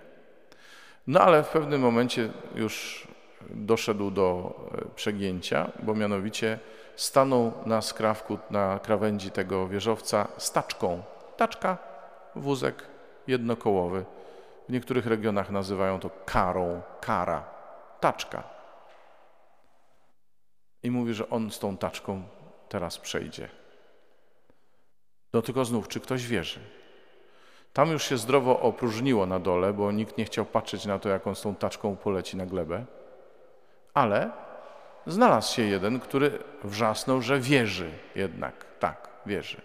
No 1.06 1.20
ale 1.20 1.42
w 1.42 1.48
pewnym 1.48 1.80
momencie 1.80 2.30
już 2.54 3.06
doszedł 3.50 4.10
do 4.10 4.54
e, 4.74 4.94
przegięcia, 4.94 5.70
bo 5.82 5.94
mianowicie 5.94 6.58
stanął 6.96 7.52
na 7.66 7.82
skrawku, 7.82 8.38
na 8.50 8.78
krawędzi 8.78 9.30
tego 9.30 9.68
wieżowca 9.68 10.28
z 10.36 10.52
taczką. 10.52 11.02
Taczka, 11.36 11.78
wózek 12.34 12.86
jednokołowy. 13.26 14.04
W 14.68 14.72
niektórych 14.72 15.06
regionach 15.06 15.50
nazywają 15.50 16.00
to 16.00 16.10
karą, 16.24 16.82
kara, 17.00 17.44
taczka. 18.00 18.42
I 20.82 20.90
mówi, 20.90 21.14
że 21.14 21.30
on 21.30 21.50
z 21.50 21.58
tą 21.58 21.76
taczką 21.76 22.22
teraz 22.68 22.98
przejdzie. 22.98 23.59
No 25.32 25.42
tylko 25.42 25.64
znów, 25.64 25.88
czy 25.88 26.00
ktoś 26.00 26.26
wierzy? 26.26 26.60
Tam 27.72 27.90
już 27.90 28.04
się 28.04 28.18
zdrowo 28.18 28.60
opróżniło 28.60 29.26
na 29.26 29.38
dole, 29.38 29.72
bo 29.72 29.92
nikt 29.92 30.18
nie 30.18 30.24
chciał 30.24 30.44
patrzeć 30.44 30.86
na 30.86 30.98
to, 30.98 31.08
jak 31.08 31.26
on 31.26 31.34
z 31.34 31.40
tą 31.40 31.54
taczką 31.54 31.96
poleci 31.96 32.36
na 32.36 32.46
glebę. 32.46 32.84
Ale 33.94 34.30
znalazł 35.06 35.54
się 35.54 35.62
jeden, 35.62 36.00
który 36.00 36.38
wrzasnął, 36.64 37.22
że 37.22 37.40
wierzy 37.40 37.90
jednak. 38.14 38.66
Tak, 38.78 39.08
wierzy. 39.26 39.60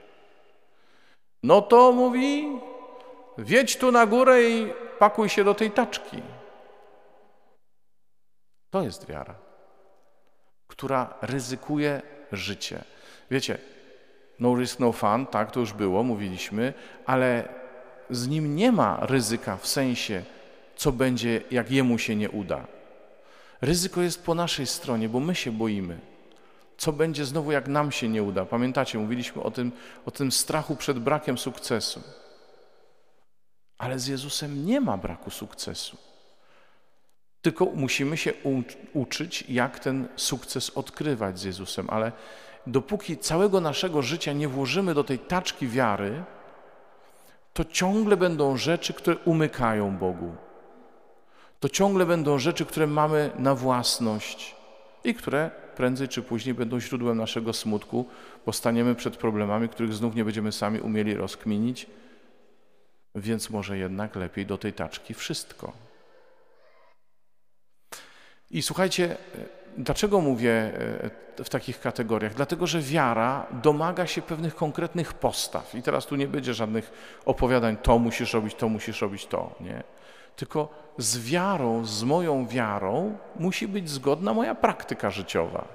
No 1.43 1.61
to 1.61 1.91
mówi, 1.91 2.59
wiedź 3.37 3.77
tu 3.77 3.91
na 3.91 4.05
górę 4.05 4.43
i 4.43 4.73
pakuj 4.99 5.29
się 5.29 5.43
do 5.43 5.53
tej 5.53 5.71
taczki. 5.71 6.21
To 8.69 8.81
jest 8.81 9.07
wiara, 9.07 9.35
która 10.67 11.13
ryzykuje 11.21 12.01
życie. 12.31 12.83
Wiecie, 13.31 13.57
no 14.39 14.55
risk, 14.55 14.79
no 14.79 14.91
fun, 14.91 15.25
tak, 15.25 15.51
to 15.51 15.59
już 15.59 15.73
było, 15.73 16.03
mówiliśmy, 16.03 16.73
ale 17.05 17.49
z 18.09 18.27
nim 18.27 18.55
nie 18.55 18.71
ma 18.71 18.97
ryzyka 19.01 19.57
w 19.57 19.67
sensie, 19.67 20.23
co 20.75 20.91
będzie, 20.91 21.41
jak 21.51 21.71
jemu 21.71 21.97
się 21.97 22.15
nie 22.15 22.29
uda. 22.29 22.67
Ryzyko 23.61 24.01
jest 24.01 24.25
po 24.25 24.35
naszej 24.35 24.67
stronie, 24.67 25.09
bo 25.09 25.19
my 25.19 25.35
się 25.35 25.51
boimy. 25.51 25.99
Co 26.77 26.93
będzie 26.93 27.25
znowu, 27.25 27.51
jak 27.51 27.67
nam 27.67 27.91
się 27.91 28.09
nie 28.09 28.23
uda? 28.23 28.45
Pamiętacie, 28.45 28.97
mówiliśmy 28.99 29.43
o 29.43 29.51
tym, 29.51 29.71
o 30.05 30.11
tym 30.11 30.31
strachu 30.31 30.75
przed 30.75 30.99
brakiem 30.99 31.37
sukcesu. 31.37 32.01
Ale 33.77 33.99
z 33.99 34.07
Jezusem 34.07 34.65
nie 34.65 34.81
ma 34.81 34.97
braku 34.97 35.29
sukcesu. 35.29 35.97
Tylko 37.41 37.65
musimy 37.65 38.17
się 38.17 38.33
uczyć, 38.93 39.45
jak 39.49 39.79
ten 39.79 40.07
sukces 40.15 40.69
odkrywać 40.69 41.39
z 41.39 41.43
Jezusem. 41.43 41.89
Ale 41.89 42.11
dopóki 42.67 43.17
całego 43.17 43.61
naszego 43.61 44.01
życia 44.01 44.33
nie 44.33 44.47
włożymy 44.47 44.93
do 44.93 45.03
tej 45.03 45.19
taczki 45.19 45.67
wiary, 45.67 46.23
to 47.53 47.65
ciągle 47.65 48.17
będą 48.17 48.57
rzeczy, 48.57 48.93
które 48.93 49.17
umykają 49.17 49.97
Bogu 49.97 50.35
to 51.65 51.69
ciągle 51.69 52.05
będą 52.05 52.39
rzeczy, 52.39 52.65
które 52.65 52.87
mamy 52.87 53.31
na 53.39 53.55
własność 53.55 54.55
i 55.03 55.13
które 55.13 55.51
prędzej 55.75 56.07
czy 56.07 56.21
później 56.21 56.55
będą 56.55 56.79
źródłem 56.79 57.17
naszego 57.17 57.53
smutku, 57.53 58.05
bo 58.45 58.53
staniemy 58.53 58.95
przed 58.95 59.17
problemami, 59.17 59.69
których 59.69 59.93
znów 59.93 60.15
nie 60.15 60.25
będziemy 60.25 60.51
sami 60.51 60.79
umieli 60.79 61.13
rozkminić, 61.13 61.87
więc 63.15 63.49
może 63.49 63.77
jednak 63.77 64.15
lepiej 64.15 64.45
do 64.45 64.57
tej 64.57 64.73
taczki 64.73 65.13
wszystko. 65.13 65.73
I 68.51 68.61
słuchajcie, 68.61 69.17
dlaczego 69.77 70.21
mówię 70.21 70.51
e, 71.37 71.43
w 71.43 71.49
takich 71.49 71.79
kategoriach? 71.79 72.33
Dlatego, 72.33 72.67
że 72.67 72.81
wiara 72.81 73.45
domaga 73.63 74.07
się 74.07 74.21
pewnych 74.21 74.55
konkretnych 74.55 75.13
postaw. 75.13 75.75
I 75.75 75.81
teraz 75.81 76.05
tu 76.05 76.15
nie 76.15 76.27
będzie 76.27 76.53
żadnych 76.53 76.91
opowiadań, 77.25 77.77
to 77.77 77.99
musisz 77.99 78.33
robić, 78.33 78.55
to 78.55 78.69
musisz 78.69 79.01
robić, 79.01 79.25
to. 79.25 79.55
Nie? 79.59 79.83
tylko 80.35 80.69
z 80.97 81.29
wiarą, 81.29 81.85
z 81.85 82.03
moją 82.03 82.47
wiarą 82.47 83.17
musi 83.39 83.67
być 83.67 83.89
zgodna 83.89 84.33
moja 84.33 84.55
praktyka 84.55 85.11
życiowa. 85.11 85.67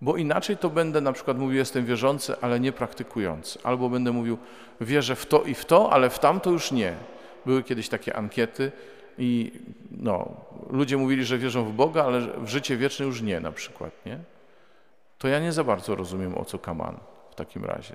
Bo 0.00 0.16
inaczej 0.16 0.56
to 0.56 0.70
będę 0.70 1.00
na 1.00 1.12
przykład 1.12 1.38
mówił, 1.38 1.58
jestem 1.58 1.86
wierzący, 1.86 2.34
ale 2.40 2.60
nie 2.60 2.72
praktykujący. 2.72 3.58
Albo 3.62 3.88
będę 3.88 4.12
mówił, 4.12 4.38
wierzę 4.80 5.16
w 5.16 5.26
to 5.26 5.42
i 5.42 5.54
w 5.54 5.64
to, 5.64 5.92
ale 5.92 6.10
w 6.10 6.18
tamto 6.18 6.50
już 6.50 6.72
nie. 6.72 6.94
Były 7.46 7.62
kiedyś 7.62 7.88
takie 7.88 8.16
ankiety 8.16 8.72
i 9.18 9.52
no, 9.90 10.34
ludzie 10.70 10.96
mówili, 10.96 11.24
że 11.24 11.38
wierzą 11.38 11.64
w 11.64 11.72
Boga, 11.72 12.04
ale 12.04 12.20
w 12.20 12.48
życie 12.48 12.76
wieczne 12.76 13.06
już 13.06 13.22
nie 13.22 13.40
na 13.40 13.52
przykład, 13.52 14.06
nie? 14.06 14.18
To 15.18 15.28
ja 15.28 15.38
nie 15.38 15.52
za 15.52 15.64
bardzo 15.64 15.94
rozumiem, 15.94 16.38
o 16.38 16.44
co 16.44 16.58
kaman 16.58 16.96
w 17.30 17.34
takim 17.34 17.64
razie. 17.64 17.94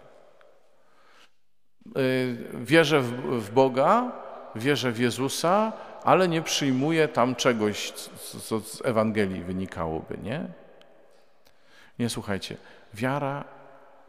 Y, 1.98 2.38
wierzę 2.54 3.00
w, 3.02 3.12
w 3.46 3.52
Boga, 3.52 4.12
wierzę 4.56 4.92
w 4.92 5.00
Jezusa, 5.00 5.74
ale 6.04 6.28
nie 6.28 6.42
przyjmuję 6.42 7.08
tam 7.08 7.36
czegoś, 7.36 7.92
co 8.42 8.60
z 8.60 8.86
Ewangelii 8.86 9.44
wynikałoby, 9.44 10.18
nie? 10.24 10.48
Nie, 12.00 12.10
słuchajcie, 12.10 12.58
wiara 12.94 13.44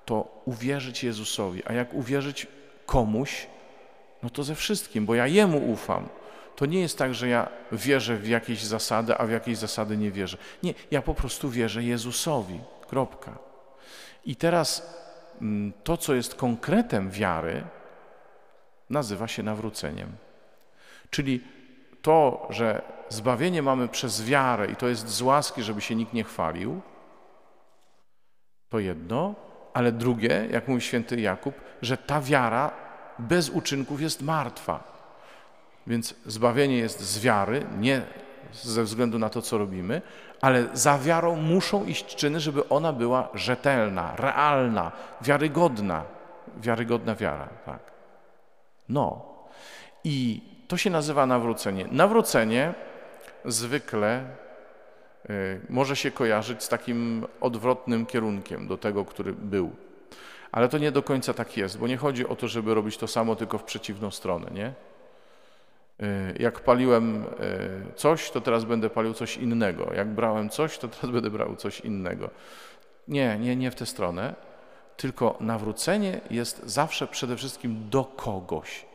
to 0.05 0.43
uwierzyć 0.45 1.05
Jezusowi, 1.05 1.63
a 1.67 1.73
jak 1.73 1.95
uwierzyć 1.95 2.47
komuś, 2.87 3.47
no 4.23 4.31
to 4.31 4.45
ze 4.45 4.55
wszystkim, 4.55 5.07
bo 5.07 5.15
ja 5.15 5.27
Jemu 5.27 5.73
ufam. 5.73 6.09
To 6.57 6.67
nie 6.67 6.81
jest 6.81 6.99
tak, 6.99 7.15
że 7.15 7.29
ja 7.29 7.49
wierzę 7.73 8.17
w 8.17 8.29
jakieś 8.29 8.63
zasady, 8.63 9.17
a 9.19 9.27
w 9.27 9.31
jakieś 9.31 9.59
zasady 9.59 9.97
nie 9.97 10.11
wierzę. 10.11 10.39
Nie, 10.63 10.75
ja 10.91 11.03
po 11.03 11.15
prostu 11.15 11.51
wierzę 11.51 11.85
Jezusowi. 11.85 12.61
Kropka. 12.89 13.39
I 14.25 14.37
teraz 14.37 14.97
mm, 15.41 15.73
to, 15.85 15.97
co 15.97 16.15
jest 16.15 16.35
konkretem 16.35 17.11
wiary, 17.11 17.65
nazywa 18.91 19.29
się 19.29 19.43
nawróceniem. 19.43 20.13
Czyli 21.11 21.45
to, 22.03 22.47
że 22.51 22.83
zbawienie 23.09 23.63
mamy 23.63 23.89
przez 23.89 24.25
wiarę 24.25 24.67
i 24.67 24.77
to 24.77 24.89
jest 24.89 25.09
z 25.09 25.23
łaski, 25.23 25.63
żeby 25.63 25.81
się 25.81 25.95
nikt 25.95 26.13
nie 26.13 26.25
chwalił, 26.25 26.81
to 28.69 28.79
jedno, 28.79 29.35
ale 29.75 29.93
drugie, 29.93 30.49
jak 30.51 30.69
mówi 30.69 30.81
święty 30.81 31.21
Jakub, 31.21 31.55
że 31.83 31.97
ta 31.97 32.21
wiara 32.21 32.71
bez 33.19 33.51
uczynków 33.51 34.01
jest 34.01 34.23
martwa. 34.23 34.96
Więc 35.87 36.14
zbawienie 36.26 36.78
jest 36.78 37.00
z 37.00 37.19
wiary, 37.19 37.66
nie 37.78 38.02
ze 38.52 38.83
względu 38.83 39.19
na 39.19 39.31
to, 39.31 39.43
co 39.43 39.59
robimy, 39.59 40.02
ale 40.40 40.66
za 40.73 40.99
wiarą 40.99 41.37
muszą 41.37 41.85
iść 41.85 42.16
czyny, 42.16 42.40
żeby 42.40 42.69
ona 42.69 42.93
była 42.93 43.28
rzetelna, 43.35 44.16
realna, 44.16 44.93
wiarygodna. 45.21 46.05
Wiarygodna 46.57 47.14
wiara, 47.14 47.49
tak. 47.66 47.81
No. 48.88 49.37
I 50.05 50.43
to 50.69 50.76
się 50.76 50.90
nazywa 50.90 51.26
nawrócenie. 51.26 51.87
Nawrócenie 51.90 52.75
zwykle 53.45 54.25
y, 55.31 55.61
może 55.69 55.97
się 55.97 56.11
kojarzyć 56.11 56.62
z 56.62 56.69
takim 56.69 57.26
odwrotnym 57.40 58.07
kierunkiem 58.07 58.69
do 58.69 58.76
tego, 58.76 59.05
który 59.05 59.33
był. 59.33 59.71
Ale 60.52 60.69
to 60.69 60.78
nie 60.78 60.93
do 60.93 61.02
końca 61.02 61.35
tak 61.35 61.57
jest, 61.57 61.78
bo 61.78 61.87
nie 61.87 61.97
chodzi 61.97 62.28
o 62.28 62.37
to, 62.37 62.49
żeby 62.49 62.75
robić 62.75 62.97
to 62.97 63.07
samo, 63.07 63.37
tylko 63.37 63.59
w 63.59 63.64
przeciwną 63.64 64.11
stronę, 64.11 64.50
nie? 64.55 64.73
Y, 66.03 66.37
jak 66.41 66.61
paliłem 66.61 67.23
y, 67.23 67.26
coś, 67.97 68.31
to 68.31 68.41
teraz 68.41 68.65
będę 68.65 68.91
palił 68.91 69.15
coś 69.15 69.37
innego. 69.37 69.93
Jak 69.95 70.09
brałem 70.09 70.50
coś, 70.50 70.79
to 70.79 70.88
teraz 70.88 71.11
będę 71.11 71.31
brał 71.31 71.57
coś 71.57 71.81
innego. 71.81 72.31
Nie, 73.09 73.38
nie, 73.38 73.57
nie 73.57 73.71
w 73.71 73.75
tę 73.75 73.87
stronę. 73.87 74.35
Tylko 74.97 75.37
nawrócenie 75.41 76.21
jest 76.31 76.62
zawsze 76.65 77.07
przede 77.07 77.37
wszystkim 77.37 77.91
do 77.91 78.05
kogoś. 78.05 78.87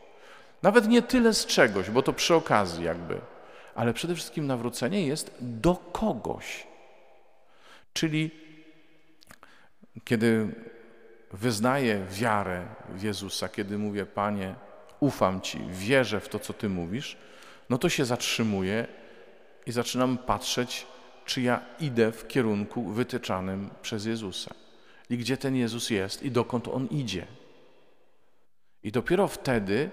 Nawet 0.62 0.88
nie 0.88 1.02
tyle 1.02 1.34
z 1.34 1.46
czegoś, 1.46 1.90
bo 1.90 2.02
to 2.02 2.12
przy 2.12 2.34
okazji 2.34 2.84
jakby, 2.84 3.20
ale 3.74 3.92
przede 3.92 4.14
wszystkim 4.14 4.46
nawrócenie 4.46 5.06
jest 5.06 5.36
do 5.40 5.74
kogoś. 5.74 6.66
Czyli 7.92 8.30
kiedy 10.04 10.48
wyznaję 11.32 12.06
wiarę 12.10 12.66
w 12.88 13.02
Jezusa, 13.02 13.48
kiedy 13.48 13.78
mówię, 13.78 14.06
Panie, 14.06 14.54
ufam 15.02 15.40
Ci, 15.40 15.58
wierzę 15.68 16.20
w 16.20 16.28
to, 16.28 16.38
co 16.38 16.52
Ty 16.52 16.68
mówisz, 16.68 17.16
no 17.70 17.78
to 17.78 17.88
się 17.88 18.04
zatrzymuję 18.04 18.86
i 19.66 19.72
zaczynam 19.72 20.18
patrzeć, 20.18 20.86
czy 21.24 21.42
ja 21.42 21.60
idę 21.80 22.12
w 22.12 22.28
kierunku 22.28 22.82
wytyczanym 22.82 23.70
przez 23.82 24.04
Jezusa. 24.04 24.54
I 25.10 25.18
gdzie 25.18 25.36
ten 25.36 25.56
Jezus 25.56 25.90
jest 25.90 26.22
i 26.22 26.30
dokąd 26.30 26.68
On 26.68 26.86
idzie. 26.86 27.26
I 28.82 28.92
dopiero 28.92 29.28
wtedy 29.28 29.90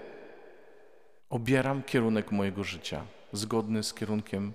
obieram 1.30 1.82
kierunek 1.82 2.32
mojego 2.32 2.64
życia, 2.64 3.02
zgodny 3.32 3.82
z 3.82 3.94
kierunkiem 3.94 4.52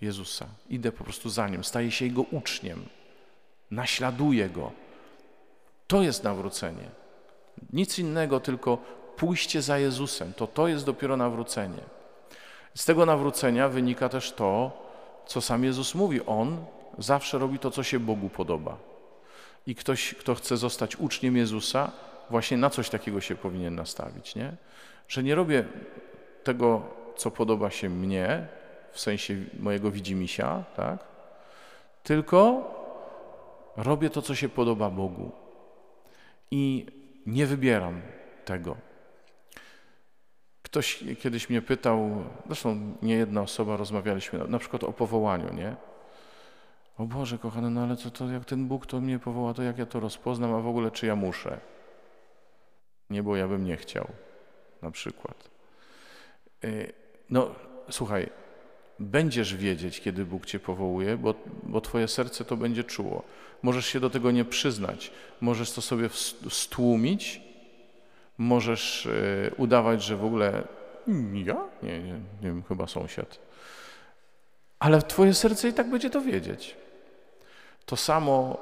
Jezusa. 0.00 0.46
Idę 0.70 0.92
po 0.92 1.04
prostu 1.04 1.30
za 1.30 1.48
Nim, 1.48 1.64
staję 1.64 1.90
się 1.90 2.04
Jego 2.04 2.22
uczniem, 2.22 2.86
naśladuję 3.70 4.48
Go. 4.48 4.72
To 5.86 6.02
jest 6.02 6.24
nawrócenie. 6.24 6.90
Nic 7.72 7.98
innego, 7.98 8.40
tylko 8.40 8.98
pójście 9.18 9.62
za 9.62 9.78
Jezusem, 9.78 10.32
to 10.32 10.46
to 10.46 10.68
jest 10.68 10.86
dopiero 10.86 11.16
nawrócenie. 11.16 11.82
Z 12.74 12.84
tego 12.84 13.06
nawrócenia 13.06 13.68
wynika 13.68 14.08
też 14.08 14.32
to, 14.32 14.72
co 15.26 15.40
sam 15.40 15.64
Jezus 15.64 15.94
mówi. 15.94 16.26
On 16.26 16.64
zawsze 16.98 17.38
robi 17.38 17.58
to, 17.58 17.70
co 17.70 17.82
się 17.82 17.98
Bogu 18.00 18.28
podoba. 18.28 18.76
I 19.66 19.74
ktoś, 19.74 20.14
kto 20.14 20.34
chce 20.34 20.56
zostać 20.56 20.96
uczniem 20.96 21.36
Jezusa, 21.36 21.92
właśnie 22.30 22.56
na 22.56 22.70
coś 22.70 22.90
takiego 22.90 23.20
się 23.20 23.34
powinien 23.34 23.74
nastawić, 23.74 24.34
nie? 24.34 24.52
Że 25.08 25.22
nie 25.22 25.34
robię 25.34 25.64
tego, 26.44 26.82
co 27.16 27.30
podoba 27.30 27.70
się 27.70 27.88
mnie, 27.88 28.46
w 28.92 29.00
sensie 29.00 29.36
mojego 29.58 29.90
widzimisia, 29.90 30.64
tak? 30.76 31.04
Tylko 32.02 32.38
robię 33.76 34.10
to, 34.10 34.22
co 34.22 34.34
się 34.34 34.48
podoba 34.48 34.90
Bogu. 34.90 35.32
I 36.50 36.86
nie 37.26 37.46
wybieram 37.46 38.00
tego. 38.44 38.87
Ktoś 40.70 41.04
kiedyś 41.22 41.50
mnie 41.50 41.62
pytał, 41.62 42.24
zresztą 42.46 42.96
nie 43.02 43.14
jedna 43.14 43.42
osoba, 43.42 43.76
rozmawialiśmy 43.76 44.48
na 44.48 44.58
przykład 44.58 44.84
o 44.84 44.92
powołaniu, 44.92 45.54
nie? 45.54 45.76
O 46.98 47.04
Boże, 47.04 47.38
kochany, 47.38 47.70
no 47.70 47.82
ale 47.82 47.96
co 47.96 48.10
to, 48.10 48.30
jak 48.30 48.44
ten 48.44 48.68
Bóg 48.68 48.86
to 48.86 49.00
mnie 49.00 49.18
powoła, 49.18 49.54
to 49.54 49.62
jak 49.62 49.78
ja 49.78 49.86
to 49.86 50.00
rozpoznam, 50.00 50.54
a 50.54 50.60
w 50.60 50.66
ogóle 50.66 50.90
czy 50.90 51.06
ja 51.06 51.16
muszę? 51.16 51.60
Nie, 53.10 53.22
bo 53.22 53.36
ja 53.36 53.48
bym 53.48 53.64
nie 53.64 53.76
chciał, 53.76 54.08
na 54.82 54.90
przykład. 54.90 55.50
Y, 56.64 56.92
no, 57.30 57.50
słuchaj, 57.90 58.30
będziesz 58.98 59.56
wiedzieć, 59.56 60.00
kiedy 60.00 60.24
Bóg 60.24 60.46
cię 60.46 60.58
powołuje, 60.58 61.16
bo, 61.16 61.34
bo 61.62 61.80
twoje 61.80 62.08
serce 62.08 62.44
to 62.44 62.56
będzie 62.56 62.84
czuło. 62.84 63.22
Możesz 63.62 63.86
się 63.86 64.00
do 64.00 64.10
tego 64.10 64.30
nie 64.30 64.44
przyznać, 64.44 65.10
możesz 65.40 65.72
to 65.72 65.82
sobie 65.82 66.08
stłumić, 66.48 67.47
Możesz 68.38 69.06
e, 69.06 69.54
udawać, 69.54 70.02
że 70.02 70.16
w 70.16 70.24
ogóle 70.24 70.62
ja? 71.34 71.56
Nie, 71.82 71.98
nie, 71.98 72.12
nie 72.12 72.20
wiem, 72.42 72.62
chyba 72.68 72.86
sąsiad. 72.86 73.38
Ale 74.78 75.02
twoje 75.02 75.34
serce 75.34 75.68
i 75.68 75.72
tak 75.72 75.90
będzie 75.90 76.10
to 76.10 76.20
wiedzieć. 76.20 76.76
To 77.86 77.96
samo, 77.96 78.56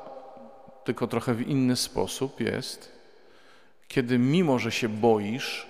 tylko 0.85 1.07
trochę 1.07 1.35
w 1.35 1.49
inny 1.49 1.77
sposób 1.77 2.41
jest, 2.41 2.93
kiedy 3.89 4.19
mimo, 4.19 4.59
że 4.59 4.73
się 4.73 4.89
boisz 4.89 5.67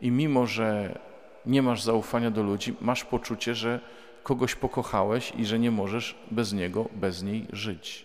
i 0.00 0.10
mimo, 0.10 0.46
że 0.46 0.98
nie 1.46 1.62
masz 1.62 1.82
zaufania 1.82 2.30
do 2.30 2.42
ludzi, 2.42 2.76
masz 2.80 3.04
poczucie, 3.04 3.54
że 3.54 3.80
kogoś 4.22 4.54
pokochałeś 4.54 5.32
i 5.36 5.46
że 5.46 5.58
nie 5.58 5.70
możesz 5.70 6.14
bez 6.30 6.52
niego, 6.52 6.88
bez 6.92 7.22
niej 7.22 7.46
żyć. 7.52 8.04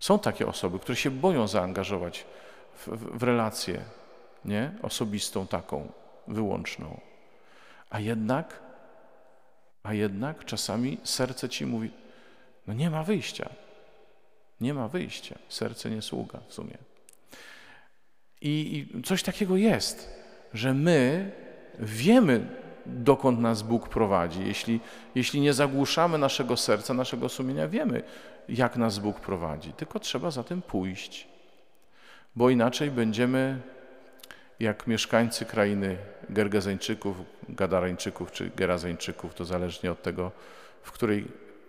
Są 0.00 0.18
takie 0.18 0.46
osoby, 0.46 0.78
które 0.78 0.96
się 0.96 1.10
boją 1.10 1.48
zaangażować 1.48 2.26
w, 2.74 2.88
w, 2.88 3.18
w 3.18 3.22
relacje 3.22 3.84
nie? 4.44 4.72
osobistą 4.82 5.46
taką, 5.46 5.92
wyłączną. 6.28 7.00
A 7.90 8.00
jednak, 8.00 8.60
a 9.82 9.94
jednak 9.94 10.44
czasami 10.44 10.98
serce 11.04 11.48
ci 11.48 11.66
mówi, 11.66 11.90
no 12.66 12.74
nie 12.74 12.90
ma 12.90 13.02
wyjścia. 13.02 13.50
Nie 14.60 14.74
ma 14.74 14.88
wyjścia. 14.88 15.38
Serce 15.48 15.90
nie 15.90 16.02
sługa 16.02 16.40
w 16.48 16.54
sumie. 16.54 16.78
I, 18.40 18.86
I 18.94 19.02
coś 19.02 19.22
takiego 19.22 19.56
jest, 19.56 20.20
że 20.54 20.74
my 20.74 21.32
wiemy, 21.78 22.46
dokąd 22.86 23.40
nas 23.40 23.62
Bóg 23.62 23.88
prowadzi. 23.88 24.40
Jeśli, 24.46 24.80
jeśli 25.14 25.40
nie 25.40 25.52
zagłuszamy 25.52 26.18
naszego 26.18 26.56
serca, 26.56 26.94
naszego 26.94 27.28
sumienia, 27.28 27.68
wiemy, 27.68 28.02
jak 28.48 28.76
nas 28.76 28.98
Bóg 28.98 29.20
prowadzi. 29.20 29.72
Tylko 29.72 30.00
trzeba 30.00 30.30
za 30.30 30.44
tym 30.44 30.62
pójść, 30.62 31.28
bo 32.36 32.50
inaczej 32.50 32.90
będziemy 32.90 33.60
jak 34.60 34.86
mieszkańcy 34.86 35.44
krainy 35.44 35.96
Gergezeńczyków, 36.30 37.16
Gadarańczyków 37.48 38.32
czy 38.32 38.50
Gerazeńczyków, 38.56 39.34
to 39.34 39.44
zależnie 39.44 39.92
od 39.92 40.02
tego, 40.02 40.32
w 40.82 40.92
której 40.92 41.26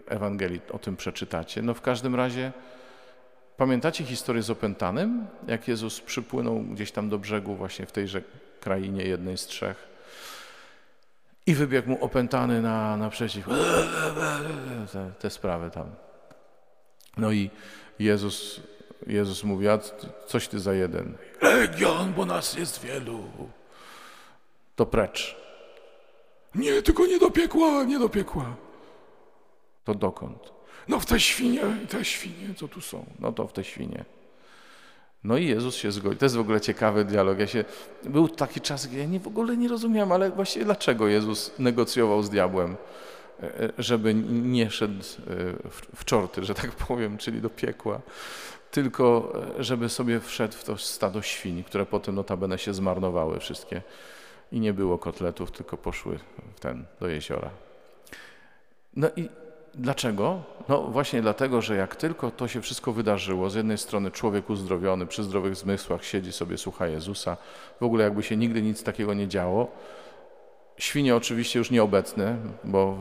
Ewangelii 0.07 0.61
o 0.71 0.79
tym 0.79 0.95
przeczytacie. 0.95 1.61
No 1.61 1.73
w 1.73 1.81
każdym 1.81 2.15
razie 2.15 2.51
pamiętacie 3.57 4.03
historię 4.03 4.43
z 4.43 4.49
opętanym, 4.49 5.27
jak 5.47 5.67
Jezus 5.67 6.01
przypłynął 6.01 6.61
gdzieś 6.61 6.91
tam 6.91 7.09
do 7.09 7.19
brzegu 7.19 7.55
właśnie 7.55 7.85
w 7.85 7.91
tejże 7.91 8.21
krainie 8.59 9.03
jednej 9.03 9.37
z 9.37 9.45
trzech 9.45 9.87
i 11.45 11.55
wybiegł 11.55 11.89
mu 11.89 12.03
opętany 12.03 12.61
na, 12.61 12.97
naprzeciw. 12.97 13.45
Te, 14.91 15.11
te 15.19 15.29
sprawy 15.29 15.71
tam. 15.71 15.91
No 17.17 17.31
i 17.31 17.49
Jezus 17.99 18.61
Jezus 19.07 19.43
mówi, 19.43 19.67
a 19.67 19.79
coś 20.27 20.47
ty 20.47 20.59
za 20.59 20.73
jeden. 20.73 21.17
Legion, 21.41 22.13
bo 22.13 22.25
nas 22.25 22.53
jest 22.53 22.81
wielu. 22.81 23.23
To 24.75 24.85
precz. 24.85 25.35
Nie, 26.55 26.81
tylko 26.81 27.05
nie 27.05 27.19
do 27.19 27.31
piekła, 27.31 27.83
nie 27.83 27.99
do 27.99 28.09
piekła. 28.09 28.55
To 29.83 29.95
dokąd? 29.95 30.53
No 30.87 30.99
w 30.99 31.05
te 31.05 31.19
świnie, 31.19 31.61
te 31.89 32.05
świnie, 32.05 32.53
co 32.57 32.67
tu 32.67 32.81
są? 32.81 33.05
No 33.19 33.31
to 33.31 33.47
w 33.47 33.53
te 33.53 33.63
świnie. 33.63 34.05
No 35.23 35.37
i 35.37 35.47
Jezus 35.47 35.75
się 35.75 35.91
zgodzi. 35.91 36.17
To 36.17 36.25
jest 36.25 36.35
w 36.35 36.39
ogóle 36.39 36.61
ciekawy 36.61 37.05
dialog. 37.05 37.39
Ja 37.39 37.47
się, 37.47 37.65
był 38.03 38.27
taki 38.27 38.61
czas, 38.61 38.87
gdzie 38.87 38.99
ja 38.99 39.05
nie, 39.05 39.19
w 39.19 39.27
ogóle 39.27 39.57
nie 39.57 39.67
rozumiałem, 39.67 40.11
ale 40.11 40.31
właściwie 40.31 40.65
dlaczego 40.65 41.07
Jezus 41.07 41.51
negocjował 41.59 42.23
z 42.23 42.29
diabłem, 42.29 42.75
e, 43.43 43.59
e, 43.59 43.71
żeby 43.77 44.13
nie 44.13 44.71
szedł 44.71 44.99
e, 44.99 45.03
w 45.95 46.05
czorty, 46.05 46.43
że 46.43 46.53
tak 46.53 46.71
powiem, 46.71 47.17
czyli 47.17 47.41
do 47.41 47.49
piekła 47.49 48.01
tylko 48.75 49.33
e, 49.59 49.63
żeby 49.63 49.89
sobie 49.89 50.19
wszedł 50.19 50.53
w 50.53 50.63
to 50.63 50.77
stado 50.77 51.21
świń, 51.21 51.63
które 51.63 51.85
potem 51.85 52.15
notabene 52.15 52.57
się 52.57 52.73
zmarnowały 52.73 53.39
wszystkie 53.39 53.81
i 54.51 54.59
nie 54.59 54.73
było 54.73 54.97
kotletów, 54.97 55.51
tylko 55.51 55.77
poszły 55.77 56.19
w 56.55 56.59
ten, 56.59 56.85
do 56.99 57.07
jeziora. 57.07 57.49
No 58.95 59.07
i 59.15 59.29
dlaczego? 59.73 60.43
No 60.69 60.81
właśnie 60.81 61.21
dlatego, 61.21 61.61
że 61.61 61.75
jak 61.75 61.95
tylko 61.95 62.31
to 62.31 62.47
się 62.47 62.61
wszystko 62.61 62.91
wydarzyło, 62.91 63.49
z 63.49 63.55
jednej 63.55 63.77
strony 63.77 64.11
człowiek 64.11 64.49
uzdrowiony, 64.49 65.05
przy 65.05 65.23
zdrowych 65.23 65.55
zmysłach 65.55 66.05
siedzi 66.05 66.31
sobie, 66.31 66.57
słucha 66.57 66.87
Jezusa, 66.87 67.37
w 67.79 67.83
ogóle 67.83 68.03
jakby 68.03 68.23
się 68.23 68.37
nigdy 68.37 68.61
nic 68.61 68.83
takiego 68.83 69.13
nie 69.13 69.27
działo, 69.27 69.67
Świnie 70.77 71.15
oczywiście 71.15 71.59
już 71.59 71.71
nieobecne, 71.71 72.37
bo 72.63 72.97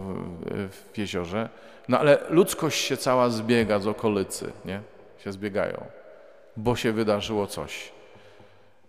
w, 0.70 0.92
w 0.92 0.98
jeziorze, 0.98 1.48
no 1.88 1.98
ale 1.98 2.18
ludzkość 2.30 2.84
się 2.84 2.96
cała 2.96 3.30
zbiega 3.30 3.78
z 3.78 3.86
okolicy, 3.86 4.52
nie? 4.64 4.80
Się 5.24 5.32
zbiegają, 5.32 5.86
bo 6.56 6.76
się 6.76 6.92
wydarzyło 6.92 7.46
coś. 7.46 7.92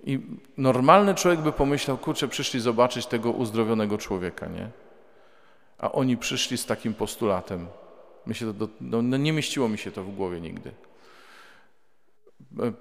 I 0.03 0.19
normalny 0.57 1.15
człowiek 1.15 1.39
by 1.39 1.51
pomyślał, 1.51 1.97
kurczę, 1.97 2.27
przyszli 2.27 2.59
zobaczyć 2.59 3.05
tego 3.05 3.31
uzdrowionego 3.31 3.97
człowieka, 3.97 4.47
nie? 4.47 4.69
A 5.77 5.91
oni 5.91 6.17
przyszli 6.17 6.57
z 6.57 6.65
takim 6.65 6.93
postulatem. 6.93 7.67
My 8.25 8.33
się 8.33 8.53
to, 8.53 8.67
no, 8.81 9.01
no 9.01 9.17
nie 9.17 9.33
mieściło 9.33 9.69
mi 9.69 9.77
się 9.77 9.91
to 9.91 10.03
w 10.03 10.15
głowie 10.15 10.41
nigdy. 10.41 10.71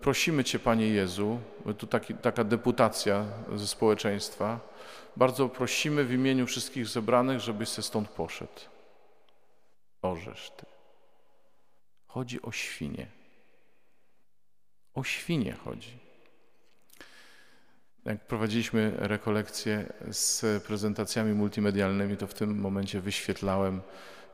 Prosimy 0.01 0.45
Cię, 0.45 0.59
Panie 0.59 0.89
Jezu, 0.89 1.39
tu 1.79 1.87
taki, 1.87 2.15
taka 2.15 2.45
deputacja 2.45 3.25
ze 3.55 3.67
społeczeństwa, 3.67 4.61
bardzo 5.17 5.49
prosimy 5.49 6.05
w 6.05 6.13
imieniu 6.13 6.47
wszystkich 6.47 6.87
zebranych, 6.87 7.41
żebyś 7.41 7.69
się 7.69 7.83
stąd 7.83 8.09
poszedł. 8.09 8.61
Orzesz 10.03 10.51
Ty. 10.51 10.67
Chodzi 12.07 12.43
o 12.43 12.53
świnie. 12.53 13.07
O 14.95 15.05
świnie 15.05 15.53
chodzi. 15.53 15.99
jak 18.05 18.27
prowadziliśmy 18.27 18.93
rekolekcje 18.97 19.93
z 20.11 20.63
prezentacjami 20.65 21.33
multimedialnymi, 21.33 22.17
to 22.17 22.27
w 22.27 22.35
tym 22.35 22.61
momencie 22.61 23.01
wyświetlałem, 23.01 23.83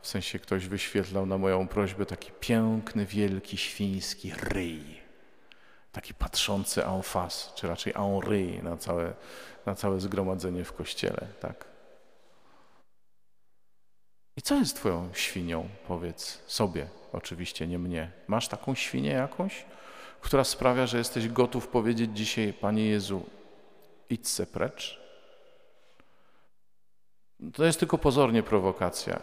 w 0.03 0.07
sensie 0.07 0.38
ktoś 0.38 0.66
wyświetlał 0.66 1.27
na 1.27 1.38
moją 1.38 1.68
prośbę 1.68 2.07
taki 2.07 2.31
piękny, 2.40 3.07
wielki, 3.07 3.57
świński 3.57 4.33
ryj. 4.37 5.01
Taki 5.92 6.14
patrzący 6.14 6.87
en 6.87 7.03
face, 7.03 7.51
czy 7.55 7.68
raczej 7.68 7.92
en 7.96 8.20
ryj 8.20 8.62
na 8.62 8.77
całe, 8.77 9.14
na 9.66 9.75
całe 9.75 10.01
zgromadzenie 10.01 10.64
w 10.64 10.73
kościele, 10.73 11.27
tak? 11.40 11.64
I 14.37 14.42
co 14.42 14.55
jest 14.55 14.77
twoją 14.77 15.11
świnią, 15.14 15.68
powiedz 15.87 16.42
sobie, 16.46 16.88
oczywiście 17.12 17.66
nie 17.66 17.79
mnie. 17.79 18.11
Masz 18.29 18.49
taką 18.49 18.75
świnię 18.75 19.11
jakąś, 19.11 19.64
która 20.20 20.44
sprawia, 20.44 20.87
że 20.87 20.98
jesteś 20.98 21.28
gotów 21.28 21.68
powiedzieć 21.68 22.11
dzisiaj, 22.16 22.52
Panie 22.52 22.87
Jezu, 22.87 23.26
idź 24.11 24.28
se 24.28 24.46
precz? 24.46 25.00
To 27.54 27.64
jest 27.64 27.78
tylko 27.78 27.98
pozornie 27.98 28.42
prowokacja. 28.42 29.20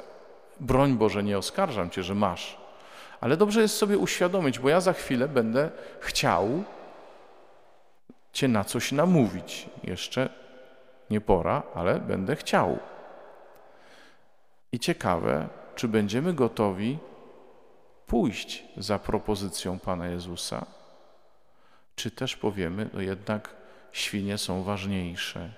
Broń 0.60 0.94
Boże, 0.94 1.24
nie 1.24 1.38
oskarżam 1.38 1.90
Cię, 1.90 2.04
że 2.04 2.16
masz. 2.16 2.58
Ale 3.22 3.38
dobrze 3.38 3.62
jest 3.62 3.78
sobie 3.78 3.98
uświadomić, 3.98 4.60
bo 4.60 4.70
ja 4.70 4.82
za 4.82 4.94
chwilę 4.94 5.28
będę 5.28 5.70
chciał 6.00 6.64
Cię 8.34 8.48
na 8.48 8.64
coś 8.64 8.92
namówić. 8.92 9.70
Jeszcze 9.84 10.30
nie 11.10 11.22
pora, 11.22 11.64
ale 11.76 12.00
będę 12.00 12.36
chciał. 12.36 12.80
I 14.72 14.80
ciekawe, 14.80 15.48
czy 15.76 15.88
będziemy 15.88 16.34
gotowi 16.34 16.98
pójść 18.08 18.64
za 18.78 19.00
propozycją 19.00 19.80
Pana 19.80 20.08
Jezusa, 20.08 20.66
czy 21.98 22.12
też 22.12 22.36
powiemy, 22.36 22.90
no 22.94 23.02
jednak 23.02 23.50
świnie 23.92 24.38
są 24.38 24.64
ważniejsze. 24.64 25.54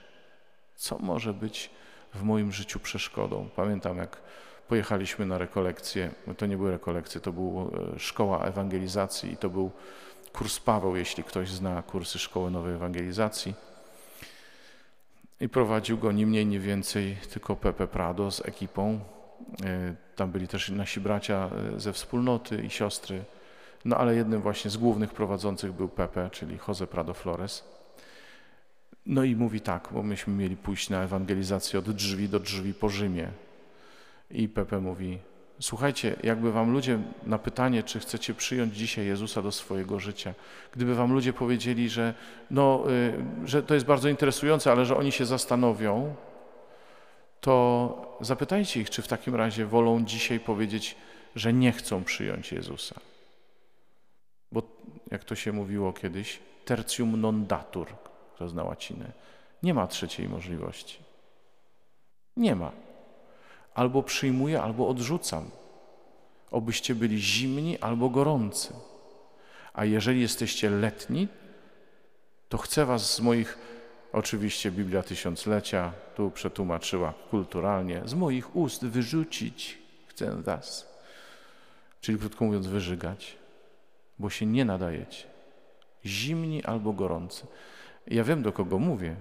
Co 0.75 0.97
może 0.99 1.33
być 1.33 1.69
w 2.13 2.23
moim 2.23 2.51
życiu 2.51 2.79
przeszkodą? 2.79 3.49
Pamiętam, 3.55 3.97
jak 3.97 4.21
pojechaliśmy 4.67 5.25
na 5.25 5.37
rekolekcje, 5.37 6.11
to 6.37 6.45
nie 6.45 6.57
były 6.57 6.71
rekolekcje, 6.71 7.21
to 7.21 7.31
była 7.33 7.63
e, 7.63 7.99
szkoła 7.99 8.45
ewangelizacji 8.45 9.31
i 9.31 9.37
to 9.37 9.49
był 9.49 9.71
kurs 10.33 10.59
Paweł, 10.59 10.95
jeśli 10.95 11.23
ktoś 11.23 11.49
zna 11.49 11.83
kursy 11.83 12.19
Szkoły 12.19 12.51
Nowej 12.51 12.73
Ewangelizacji. 12.73 13.53
I 15.41 15.49
prowadził 15.49 15.97
go 15.97 16.11
ni 16.11 16.25
mniej, 16.25 16.45
ni 16.45 16.59
więcej 16.59 17.17
tylko 17.33 17.55
Pepe 17.55 17.87
Prado 17.87 18.31
z 18.31 18.45
ekipą. 18.45 18.99
E, 19.63 19.95
tam 20.15 20.31
byli 20.31 20.47
też 20.47 20.69
nasi 20.69 20.99
bracia 20.99 21.49
e, 21.75 21.79
ze 21.79 21.93
wspólnoty 21.93 22.63
i 22.63 22.69
siostry. 22.69 23.23
No 23.85 23.97
ale 23.97 24.15
jednym 24.15 24.41
właśnie 24.41 24.71
z 24.71 24.77
głównych 24.77 25.13
prowadzących 25.13 25.71
był 25.71 25.89
Pepe, 25.89 26.29
czyli 26.29 26.57
Jose 26.67 26.87
Prado 26.87 27.13
Flores. 27.13 27.63
No 29.05 29.23
i 29.23 29.35
mówi 29.35 29.61
tak, 29.61 29.89
bo 29.91 30.03
myśmy 30.03 30.33
mieli 30.33 30.57
pójść 30.57 30.89
na 30.89 31.03
ewangelizację 31.03 31.79
od 31.79 31.91
drzwi 31.91 32.29
do 32.29 32.39
drzwi 32.39 32.73
po 32.73 32.89
Rzymie. 32.89 33.31
I 34.31 34.49
Pepe 34.49 34.79
mówi, 34.79 35.17
słuchajcie, 35.59 36.15
jakby 36.23 36.51
wam 36.51 36.71
ludzie 36.71 36.99
na 37.25 37.39
pytanie, 37.39 37.83
czy 37.83 37.99
chcecie 37.99 38.33
przyjąć 38.33 38.75
dzisiaj 38.75 39.05
Jezusa 39.05 39.41
do 39.41 39.51
swojego 39.51 39.99
życia, 39.99 40.33
gdyby 40.71 40.95
wam 40.95 41.13
ludzie 41.13 41.33
powiedzieli, 41.33 41.89
że, 41.89 42.13
no, 42.51 42.83
y, 43.45 43.47
że 43.47 43.63
to 43.63 43.73
jest 43.73 43.85
bardzo 43.85 44.09
interesujące, 44.09 44.71
ale 44.71 44.85
że 44.85 44.97
oni 44.97 45.11
się 45.11 45.25
zastanowią, 45.25 46.15
to 47.41 48.17
zapytajcie 48.21 48.81
ich, 48.81 48.89
czy 48.89 49.01
w 49.01 49.07
takim 49.07 49.35
razie 49.35 49.65
wolą 49.65 50.05
dzisiaj 50.05 50.39
powiedzieć, 50.39 50.95
że 51.35 51.53
nie 51.53 51.71
chcą 51.71 52.03
przyjąć 52.03 52.51
Jezusa. 52.51 53.08
Bo 54.51 54.61
jak 55.11 55.23
to 55.23 55.35
się 55.35 55.51
mówiło 55.51 55.93
kiedyś, 55.93 56.39
tertium 56.65 57.21
non 57.21 57.47
datur, 57.47 57.87
kto 58.35 58.49
zna 58.49 58.63
łacinę. 58.63 59.11
Nie 59.63 59.73
ma 59.73 59.87
trzeciej 59.87 60.29
możliwości. 60.29 60.99
Nie 62.37 62.55
ma. 62.55 62.71
Albo 63.73 64.03
przyjmuję, 64.03 64.61
albo 64.61 64.87
odrzucam. 64.87 65.49
Obyście 66.51 66.95
byli 66.95 67.21
zimni 67.21 67.79
albo 67.79 68.09
gorący. 68.09 68.73
A 69.73 69.85
jeżeli 69.85 70.21
jesteście 70.21 70.69
letni, 70.69 71.27
to 72.49 72.57
chcę 72.57 72.85
was 72.85 73.15
z 73.15 73.19
moich, 73.19 73.57
oczywiście 74.13 74.71
Biblia 74.71 75.03
Tysiąclecia 75.03 75.91
tu 76.15 76.31
przetłumaczyła 76.31 77.13
kulturalnie, 77.29 78.01
z 78.05 78.13
moich 78.13 78.55
ust 78.55 78.85
wyrzucić 78.85 79.77
chcę 80.07 80.41
was. 80.41 80.87
Czyli 82.01 82.19
krótko 82.19 82.45
mówiąc, 82.45 82.67
wyżygać, 82.67 83.37
bo 84.19 84.29
się 84.29 84.45
nie 84.45 84.65
nadajecie. 84.65 85.27
Zimni 86.05 86.63
albo 86.63 86.93
gorący. 86.93 87.47
Ja 88.07 88.23
wiem, 88.23 88.43
do 88.43 88.51
kogo 88.51 88.79
mówię. 88.79 89.15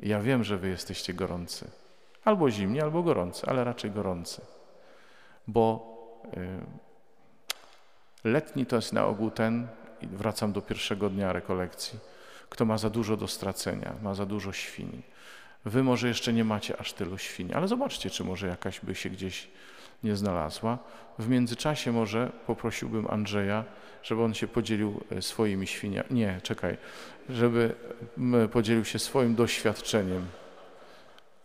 Ja 0.00 0.20
wiem, 0.20 0.44
że 0.44 0.56
wy 0.56 0.68
jesteście 0.68 1.14
gorący. 1.14 1.70
Albo 2.24 2.50
zimni, 2.50 2.80
albo 2.80 3.02
gorący, 3.02 3.46
ale 3.46 3.64
raczej 3.64 3.90
gorący. 3.90 4.40
Bo 5.46 5.94
y, 6.36 8.28
letni 8.28 8.66
to 8.66 8.76
jest 8.76 8.92
na 8.92 9.06
ogół 9.06 9.30
ten, 9.30 9.68
i 10.00 10.06
wracam 10.06 10.52
do 10.52 10.62
pierwszego 10.62 11.10
dnia 11.10 11.32
rekolekcji, 11.32 11.98
kto 12.48 12.64
ma 12.64 12.78
za 12.78 12.90
dużo 12.90 13.16
do 13.16 13.28
stracenia, 13.28 13.94
ma 14.02 14.14
za 14.14 14.26
dużo 14.26 14.52
świń. 14.52 15.02
Wy 15.64 15.82
może 15.82 16.08
jeszcze 16.08 16.32
nie 16.32 16.44
macie 16.44 16.80
aż 16.80 16.92
tylu 16.92 17.18
świń, 17.18 17.52
ale 17.54 17.68
zobaczcie, 17.68 18.10
czy 18.10 18.24
może 18.24 18.46
jakaś 18.46 18.80
by 18.80 18.94
się 18.94 19.10
gdzieś 19.10 19.48
nie 20.04 20.16
znalazła. 20.16 20.78
W 21.18 21.28
międzyczasie 21.28 21.92
może 21.92 22.32
poprosiłbym 22.46 23.06
Andrzeja, 23.10 23.64
żeby 24.02 24.22
on 24.22 24.34
się 24.34 24.48
podzielił 24.48 25.00
e, 25.10 25.22
swoimi 25.22 25.66
świniami. 25.66 26.08
Nie, 26.10 26.40
czekaj, 26.42 26.76
żeby 27.28 27.74
podzielił 28.52 28.84
się 28.84 28.98
swoim 28.98 29.34
doświadczeniem. 29.34 30.26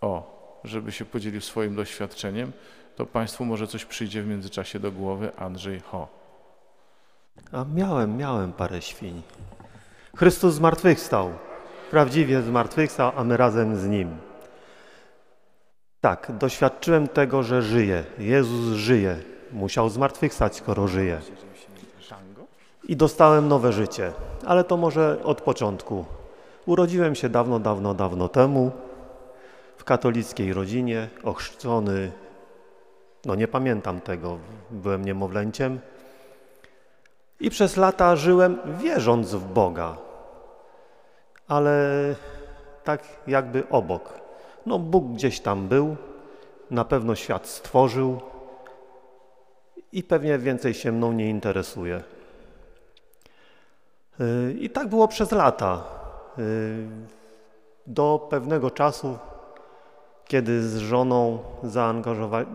O, 0.02 0.40
żeby 0.64 0.92
się 0.92 1.06
podzielił 1.06 1.42
swoim 1.42 1.76
doświadczeniem, 1.76 2.52
to 2.96 3.06
Państwu 3.06 3.46
może 3.46 3.68
coś 3.68 3.86
przyjdzie 3.86 4.24
w 4.24 4.28
międzyczasie 4.28 4.80
do 4.80 4.92
głowy. 4.92 5.36
Andrzej 5.38 5.80
Ho. 5.80 6.08
A 7.52 7.66
miałem, 7.76 8.18
miałem 8.18 8.54
parę 8.54 8.82
świń. 8.82 9.22
Chrystus 10.16 10.54
zmartwychwstał. 10.54 11.34
Prawdziwie 11.92 12.42
zmartwychwstał, 12.42 13.12
a 13.16 13.24
my 13.24 13.38
razem 13.38 13.76
z 13.76 13.88
Nim. 13.88 14.29
Tak, 16.02 16.32
doświadczyłem 16.38 17.08
tego, 17.08 17.44
że 17.44 17.62
żyje. 17.62 18.04
Jezus 18.18 18.76
żyje. 18.76 19.18
Musiał 19.52 19.90
zmartwychwstać, 19.90 20.56
skoro 20.56 20.88
żyje. 20.88 21.20
I 22.88 22.96
dostałem 22.96 23.48
nowe 23.48 23.74
życie, 23.74 24.12
ale 24.46 24.64
to 24.64 24.78
może 24.78 25.24
od 25.24 25.42
początku. 25.42 26.06
Urodziłem 26.66 27.16
się 27.16 27.30
dawno, 27.30 27.60
dawno, 27.60 27.94
dawno 27.94 28.30
temu 28.30 28.72
w 29.78 29.84
katolickiej 29.84 30.54
rodzinie, 30.54 31.08
ochrzczony, 31.24 32.12
no 33.26 33.36
nie 33.36 33.48
pamiętam 33.48 34.02
tego, 34.02 34.38
byłem 34.72 35.06
niemowlęciem. 35.06 35.80
I 37.40 37.50
przez 37.50 37.78
lata 37.78 38.16
żyłem 38.16 38.58
wierząc 38.78 39.34
w 39.34 39.46
Boga, 39.54 39.98
ale 41.48 41.76
tak 42.84 43.04
jakby 43.28 43.70
obok. 43.70 44.29
No 44.70 44.80
Bóg 44.80 45.14
gdzieś 45.14 45.40
tam 45.40 45.68
był, 45.68 45.96
na 46.72 46.86
pewno 46.86 47.16
świat 47.16 47.48
stworzył 47.48 48.22
i 49.92 50.04
pewnie 50.04 50.38
więcej 50.38 50.74
się 50.74 50.92
mną 50.92 51.14
nie 51.14 51.30
interesuje. 51.30 52.04
Y, 54.20 54.54
I 54.60 54.70
tak 54.70 54.88
było 54.88 55.08
przez 55.08 55.32
lata. 55.32 55.84
Y, 56.40 56.88
do 57.88 58.28
pewnego 58.30 58.72
czasu, 58.72 59.18
kiedy 60.26 60.64
z 60.64 60.78
żoną 60.78 61.40
zaangażowali, 61.64 62.48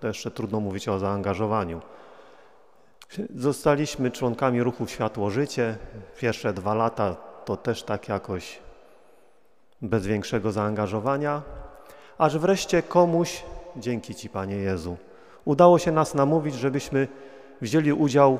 to 0.00 0.06
jeszcze 0.06 0.30
trudno 0.30 0.60
mówić 0.60 0.88
o 0.88 0.98
zaangażowaniu. 0.98 1.80
Zostaliśmy 3.34 4.10
członkami 4.10 4.62
ruchu 4.62 4.86
Światło 4.86 5.30
Życie. 5.30 5.76
Pierwsze 6.18 6.52
dwa 6.52 6.74
lata 6.74 7.16
to 7.44 7.56
też 7.56 7.82
tak 7.82 8.08
jakoś 8.08 8.67
bez 9.82 10.06
większego 10.06 10.52
zaangażowania, 10.52 11.42
aż 12.18 12.38
wreszcie 12.38 12.82
komuś, 12.82 13.42
dzięki 13.76 14.14
Ci 14.14 14.28
Panie 14.28 14.56
Jezu, 14.56 14.96
udało 15.44 15.78
się 15.78 15.92
nas 15.92 16.14
namówić, 16.14 16.54
żebyśmy 16.54 17.08
wzięli 17.60 17.92
udział 17.92 18.38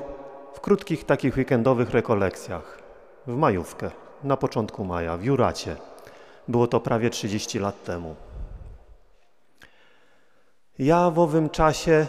w 0.53 0.59
krótkich 0.59 1.05
takich 1.05 1.37
weekendowych 1.37 1.89
rekolekcjach 1.89 2.79
w 3.27 3.35
majówkę, 3.35 3.91
na 4.23 4.37
początku 4.37 4.85
maja, 4.85 5.17
w 5.17 5.23
Juracie. 5.23 5.75
Było 6.47 6.67
to 6.67 6.79
prawie 6.79 7.09
30 7.09 7.59
lat 7.59 7.83
temu. 7.83 8.15
Ja 10.79 11.09
w 11.09 11.19
owym 11.19 11.49
czasie 11.49 12.07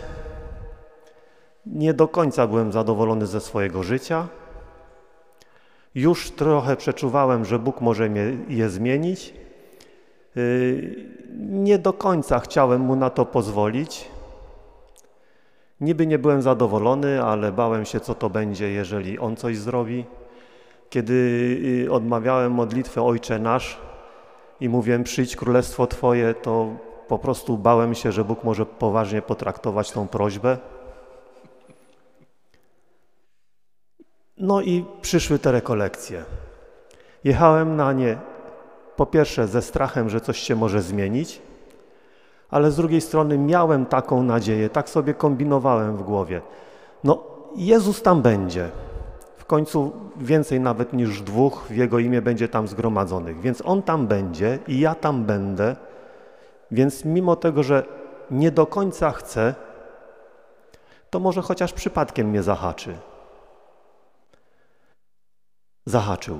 nie 1.67 1.95
do 1.95 2.09
końca 2.09 2.47
byłem 2.47 2.73
zadowolony 2.73 3.27
ze 3.27 3.41
swojego 3.41 3.83
życia. 3.83 4.29
Już 5.95 6.31
trochę 6.31 6.77
przeczuwałem, 6.77 7.45
że 7.45 7.59
Bóg 7.59 7.81
może 7.81 8.09
mnie 8.09 8.37
je 8.49 8.69
zmienić. 8.69 9.35
Y, 10.37 11.07
nie 11.39 11.79
do 11.79 11.93
końca 11.93 12.39
chciałem 12.39 12.81
Mu 12.81 12.97
na 12.97 13.11
to 13.11 13.27
pozwolić. 13.27 14.09
Niby 15.81 16.07
nie 16.07 16.19
byłem 16.19 16.43
zadowolony, 16.43 17.23
ale 17.23 17.53
bałem 17.53 17.85
się, 17.85 18.01
co 18.01 18.15
to 18.15 18.31
będzie, 18.31 18.71
jeżeli 18.71 19.19
On 19.19 19.37
coś 19.37 19.57
zrobi. 19.59 20.05
kiedy 20.91 21.15
y, 21.87 21.93
odmawiałem 21.93 22.53
modlitwę 22.53 23.03
Ojcze 23.03 23.39
Nasz 23.39 23.79
i 24.61 24.69
mówiłem 24.69 25.05
przyjdź 25.05 25.37
królestwo 25.37 25.87
Twoje, 25.87 26.35
to 26.35 26.69
po 27.09 27.19
prostu 27.19 27.59
bałem 27.59 27.95
się, 27.95 28.13
że 28.13 28.25
Bóg 28.25 28.45
może 28.45 28.67
poważnie 28.67 29.23
potraktować 29.23 29.93
tą 29.93 30.09
prośbę. 30.09 30.59
No 34.41 34.61
i 34.61 34.85
przyszły 35.03 35.39
te 35.39 35.53
rekolekcje. 35.53 36.25
Jechałem 37.25 37.77
na 37.77 37.93
nie 37.93 38.19
po 38.97 39.07
pierwsze 39.07 39.47
ze 39.47 39.63
strachem, 39.63 40.11
że 40.11 40.21
coś 40.21 40.39
się 40.39 40.57
może 40.57 40.83
zmienić, 40.83 41.43
ale 42.51 42.71
z 42.71 42.77
drugiej 42.77 43.01
strony 43.01 43.39
miałem 43.39 43.87
taką 43.87 44.23
nadzieję, 44.23 44.69
tak 44.69 44.89
sobie 44.89 45.15
kombinowałem 45.15 45.97
w 45.97 46.03
głowie. 46.03 46.41
No, 47.05 47.23
Jezus 47.57 48.03
tam 48.03 48.23
będzie. 48.23 48.69
W 49.37 49.45
końcu 49.45 49.93
więcej 50.17 50.61
nawet 50.61 50.93
niż 50.93 51.23
dwóch 51.23 51.67
w 51.69 51.77
Jego 51.77 51.99
imię 51.99 52.23
będzie 52.23 52.49
tam 52.49 52.69
zgromadzonych, 52.69 53.41
więc 53.41 53.63
On 53.67 53.83
tam 53.83 54.07
będzie 54.07 54.59
i 54.69 54.81
ja 54.81 54.95
tam 54.95 55.25
będę. 55.25 55.77
Więc 56.71 57.05
mimo 57.05 57.37
tego, 57.37 57.63
że 57.63 57.83
nie 58.31 58.51
do 58.51 58.67
końca 58.67 59.11
chcę, 59.11 59.55
to 61.11 61.21
może 61.21 61.43
chociaż 61.43 61.73
przypadkiem 61.73 62.29
mnie 62.29 62.43
zahaczy. 62.43 62.95
Zahaczył. 65.87 66.39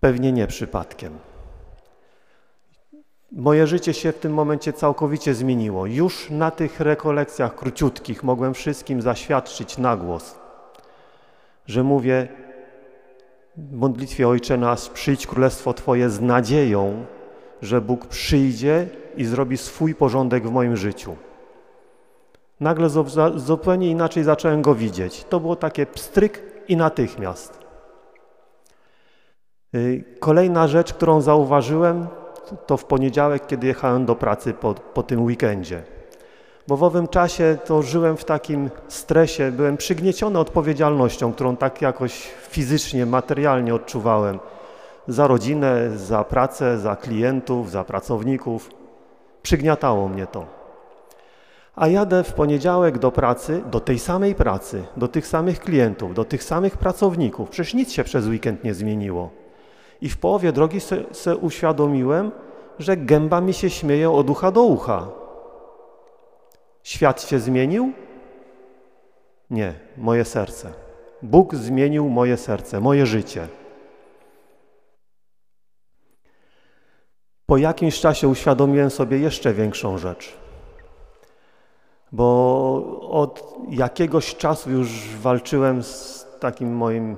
Pewnie 0.00 0.32
nie 0.32 0.46
przypadkiem. 0.46 1.18
Moje 3.32 3.66
życie 3.66 3.94
się 3.94 4.12
w 4.12 4.18
tym 4.18 4.34
momencie 4.34 4.72
całkowicie 4.72 5.34
zmieniło. 5.34 5.86
Już 5.86 6.30
na 6.30 6.50
tych 6.50 6.80
rekolekcjach 6.80 7.54
króciutkich 7.54 8.22
mogłem 8.22 8.54
wszystkim 8.54 9.02
zaświadczyć 9.02 9.78
na 9.78 9.96
głos, 9.96 10.38
że 11.66 11.82
mówię 11.82 12.28
w 13.56 13.72
modlitwie 13.72 14.28
Ojcze 14.28 14.56
Nasz, 14.56 14.88
przyjdź 14.88 15.26
Królestwo 15.26 15.74
Twoje 15.74 16.10
z 16.10 16.20
nadzieją, 16.20 17.06
że 17.62 17.80
Bóg 17.80 18.06
przyjdzie 18.06 18.88
i 19.16 19.24
zrobi 19.24 19.56
swój 19.56 19.94
porządek 19.94 20.48
w 20.48 20.50
moim 20.50 20.76
życiu. 20.76 21.16
Nagle 22.60 22.88
zupełnie 23.36 23.90
inaczej 23.90 24.24
zacząłem 24.24 24.62
Go 24.62 24.74
widzieć. 24.74 25.24
To 25.24 25.40
było 25.40 25.56
takie 25.56 25.86
pstryk 25.86 26.42
i 26.68 26.76
natychmiast. 26.76 27.58
Y, 29.74 30.04
kolejna 30.20 30.68
rzecz, 30.68 30.92
którą 30.92 31.20
zauważyłem, 31.20 32.06
to 32.66 32.76
w 32.76 32.84
poniedziałek, 32.84 33.46
kiedy 33.46 33.66
jechałem 33.66 34.06
do 34.06 34.14
pracy 34.14 34.54
po, 34.54 34.74
po 34.74 35.02
tym 35.02 35.24
weekendzie. 35.24 35.82
Bo 36.68 36.76
w 36.76 36.82
owym 36.82 37.08
czasie 37.08 37.58
to 37.64 37.82
żyłem 37.82 38.16
w 38.16 38.24
takim 38.24 38.70
stresie, 38.88 39.52
byłem 39.52 39.76
przygnieciony 39.76 40.38
odpowiedzialnością, 40.38 41.32
którą 41.32 41.56
tak 41.56 41.82
jakoś 41.82 42.28
fizycznie, 42.48 43.06
materialnie 43.06 43.74
odczuwałem. 43.74 44.38
Za 45.08 45.26
rodzinę, 45.26 45.90
za 45.98 46.24
pracę, 46.24 46.78
za 46.78 46.96
klientów, 46.96 47.70
za 47.70 47.84
pracowników. 47.84 48.70
Przygniatało 49.42 50.08
mnie 50.08 50.26
to. 50.26 50.55
A 51.76 51.88
jadę 51.88 52.24
w 52.24 52.32
poniedziałek 52.32 52.98
do 52.98 53.12
pracy, 53.12 53.62
do 53.70 53.80
tej 53.80 53.98
samej 53.98 54.34
pracy, 54.34 54.84
do 54.96 55.08
tych 55.08 55.26
samych 55.26 55.60
klientów, 55.60 56.14
do 56.14 56.24
tych 56.24 56.42
samych 56.42 56.78
pracowników. 56.78 57.50
Przecież 57.50 57.74
nic 57.74 57.92
się 57.92 58.04
przez 58.04 58.26
weekend 58.26 58.64
nie 58.64 58.74
zmieniło. 58.74 59.30
I 60.00 60.08
w 60.08 60.18
połowie 60.18 60.52
drogi 60.52 60.80
se, 60.80 61.04
se 61.12 61.36
uświadomiłem, 61.36 62.32
że 62.78 62.96
gęba 62.96 63.40
mi 63.40 63.54
się 63.54 63.70
śmieje 63.70 64.10
od 64.10 64.30
ucha 64.30 64.50
do 64.50 64.62
ucha. 64.62 65.08
Świat 66.82 67.22
się 67.22 67.38
zmienił? 67.38 67.92
Nie, 69.50 69.74
moje 69.96 70.24
serce. 70.24 70.72
Bóg 71.22 71.54
zmienił 71.54 72.08
moje 72.08 72.36
serce, 72.36 72.80
moje 72.80 73.06
życie. 73.06 73.48
Po 77.46 77.56
jakimś 77.56 78.00
czasie 78.00 78.28
uświadomiłem 78.28 78.90
sobie 78.90 79.18
jeszcze 79.18 79.54
większą 79.54 79.98
rzecz. 79.98 80.45
Bo 82.16 83.08
od 83.10 83.54
jakiegoś 83.68 84.36
czasu 84.36 84.70
już 84.70 85.16
walczyłem 85.16 85.82
z 85.82 86.26
takim 86.40 86.76
moim 86.76 87.16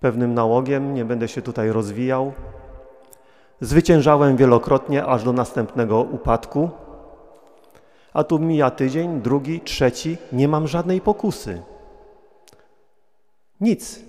pewnym 0.00 0.34
nałogiem, 0.34 0.94
nie 0.94 1.04
będę 1.04 1.28
się 1.28 1.42
tutaj 1.42 1.70
rozwijał. 1.70 2.32
Zwyciężałem 3.60 4.36
wielokrotnie 4.36 5.04
aż 5.04 5.24
do 5.24 5.32
następnego 5.32 6.00
upadku, 6.00 6.70
a 8.12 8.24
tu 8.24 8.38
mija 8.38 8.70
tydzień, 8.70 9.20
drugi, 9.20 9.60
trzeci, 9.60 10.16
nie 10.32 10.48
mam 10.48 10.68
żadnej 10.68 11.00
pokusy. 11.00 11.62
Nic, 13.60 14.00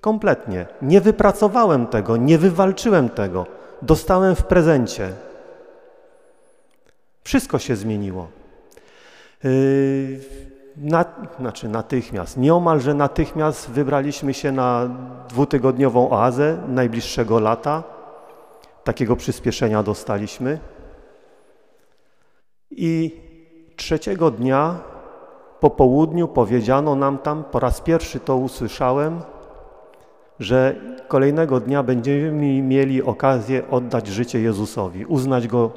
kompletnie. 0.00 0.66
Nie 0.82 1.00
wypracowałem 1.00 1.86
tego, 1.86 2.16
nie 2.16 2.38
wywalczyłem 2.38 3.08
tego. 3.08 3.46
Dostałem 3.82 4.36
w 4.36 4.44
prezencie. 4.44 5.12
Wszystko 7.24 7.58
się 7.58 7.76
zmieniło. 7.76 8.41
Yy, 9.44 10.20
na, 10.76 11.04
znaczy 11.38 11.68
natychmiast, 11.68 12.36
nieomalże 12.36 12.94
natychmiast 12.94 13.70
wybraliśmy 13.70 14.34
się 14.34 14.52
na 14.52 14.88
dwutygodniową 15.28 16.10
oazę 16.10 16.58
najbliższego 16.68 17.40
lata. 17.40 17.82
Takiego 18.84 19.16
przyspieszenia 19.16 19.82
dostaliśmy. 19.82 20.58
I 22.70 23.20
trzeciego 23.76 24.30
dnia 24.30 24.78
po 25.60 25.70
południu 25.70 26.28
powiedziano 26.28 26.94
nam 26.94 27.18
tam, 27.18 27.44
po 27.44 27.60
raz 27.60 27.80
pierwszy 27.80 28.20
to 28.20 28.36
usłyszałem, 28.36 29.20
że 30.40 30.76
kolejnego 31.08 31.60
dnia 31.60 31.82
będziemy 31.82 32.62
mieli 32.62 33.02
okazję 33.02 33.70
oddać 33.70 34.06
życie 34.06 34.40
Jezusowi, 34.40 35.06
uznać 35.06 35.48
Go 35.48 35.70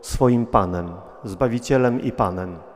swoim 0.00 0.46
Panem, 0.46 0.92
Zbawicielem 1.24 2.00
i 2.00 2.12
Panem. 2.12 2.71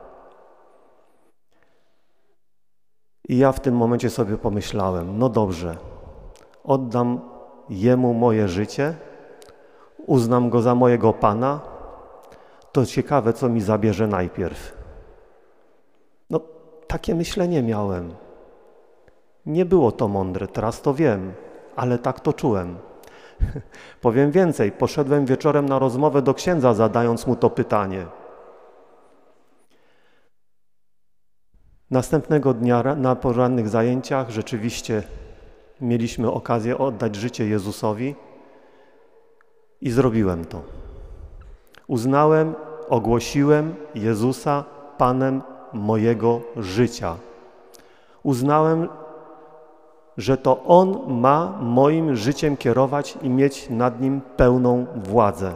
I 3.29 3.37
ja 3.37 3.51
w 3.51 3.59
tym 3.59 3.75
momencie 3.75 4.09
sobie 4.09 4.37
pomyślałem, 4.37 5.19
no 5.19 5.29
dobrze, 5.29 5.77
oddam 6.63 7.19
Jemu 7.69 8.13
moje 8.13 8.47
życie, 8.47 8.93
uznam 10.05 10.49
Go 10.49 10.61
za 10.61 10.75
mojego 10.75 11.13
Pana, 11.13 11.59
to 12.71 12.85
ciekawe, 12.85 13.33
co 13.33 13.49
mi 13.49 13.61
zabierze 13.61 14.07
najpierw. 14.07 14.77
No, 16.29 16.39
takie 16.87 17.15
myślenie 17.15 17.63
miałem. 17.63 18.13
Nie 19.45 19.65
było 19.65 19.91
to 19.91 20.07
mądre, 20.07 20.47
teraz 20.47 20.81
to 20.81 20.93
wiem, 20.93 21.33
ale 21.75 21.97
tak 21.97 22.19
to 22.19 22.33
czułem. 22.33 22.77
Powiem 24.01 24.31
więcej, 24.31 24.71
poszedłem 24.71 25.25
wieczorem 25.25 25.69
na 25.69 25.79
rozmowę 25.79 26.21
do 26.21 26.33
księdza, 26.33 26.73
zadając 26.73 27.27
mu 27.27 27.35
to 27.35 27.49
pytanie– 27.49 28.05
Następnego 31.91 32.53
dnia 32.53 32.95
na 32.95 33.15
porannych 33.15 33.69
zajęciach 33.69 34.29
rzeczywiście 34.29 35.03
mieliśmy 35.81 36.31
okazję 36.31 36.77
oddać 36.77 37.15
życie 37.15 37.47
Jezusowi 37.47 38.15
i 39.81 39.91
zrobiłem 39.91 40.45
to. 40.45 40.61
Uznałem, 41.87 42.55
ogłosiłem 42.89 43.75
Jezusa 43.95 44.63
Panem 44.97 45.41
mojego 45.73 46.41
życia. 46.55 47.15
Uznałem, 48.23 48.89
że 50.17 50.37
to 50.37 50.63
On 50.63 51.19
ma 51.21 51.57
moim 51.61 52.15
życiem 52.15 52.57
kierować 52.57 53.17
i 53.21 53.29
mieć 53.29 53.69
nad 53.69 54.01
nim 54.01 54.21
pełną 54.37 54.85
władzę. 54.95 55.53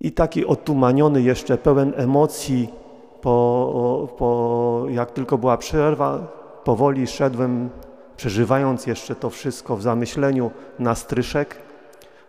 I 0.00 0.12
taki 0.12 0.46
otumaniony 0.46 1.22
jeszcze, 1.22 1.58
pełen 1.58 1.92
emocji, 1.96 2.79
po, 3.22 4.08
po, 4.18 4.84
jak 4.88 5.10
tylko 5.10 5.38
była 5.38 5.56
przerwa, 5.56 6.18
powoli 6.64 7.06
szedłem, 7.06 7.70
przeżywając 8.16 8.86
jeszcze 8.86 9.14
to 9.14 9.30
wszystko 9.30 9.76
w 9.76 9.82
zamyśleniu 9.82 10.50
na 10.78 10.94
stryszek. 10.94 11.56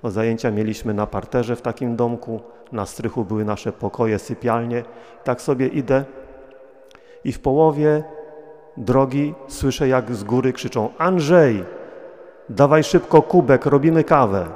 O 0.04 0.12
zajęcia 0.12 0.52
mieliśmy 0.52 0.94
na 0.94 1.08
parterze 1.08 1.56
w 1.56 1.62
takim 1.62 1.96
domku, 1.96 2.40
na 2.72 2.86
strychu 2.86 3.26
były 3.26 3.46
nasze 3.46 3.72
pokoje, 3.72 4.20
sypialnie. 4.20 4.84
Tak 5.24 5.42
sobie 5.42 5.68
idę 5.68 6.06
i 7.24 7.32
w 7.32 7.40
połowie 7.40 8.04
drogi 8.78 9.34
słyszę, 9.48 9.88
jak 9.88 10.16
z 10.16 10.24
góry 10.24 10.54
krzyczą 10.54 10.90
Andrzej, 10.98 11.64
dawaj 12.50 12.84
szybko 12.84 13.22
kubek, 13.22 13.66
robimy 13.66 14.04
kawę. 14.04 14.48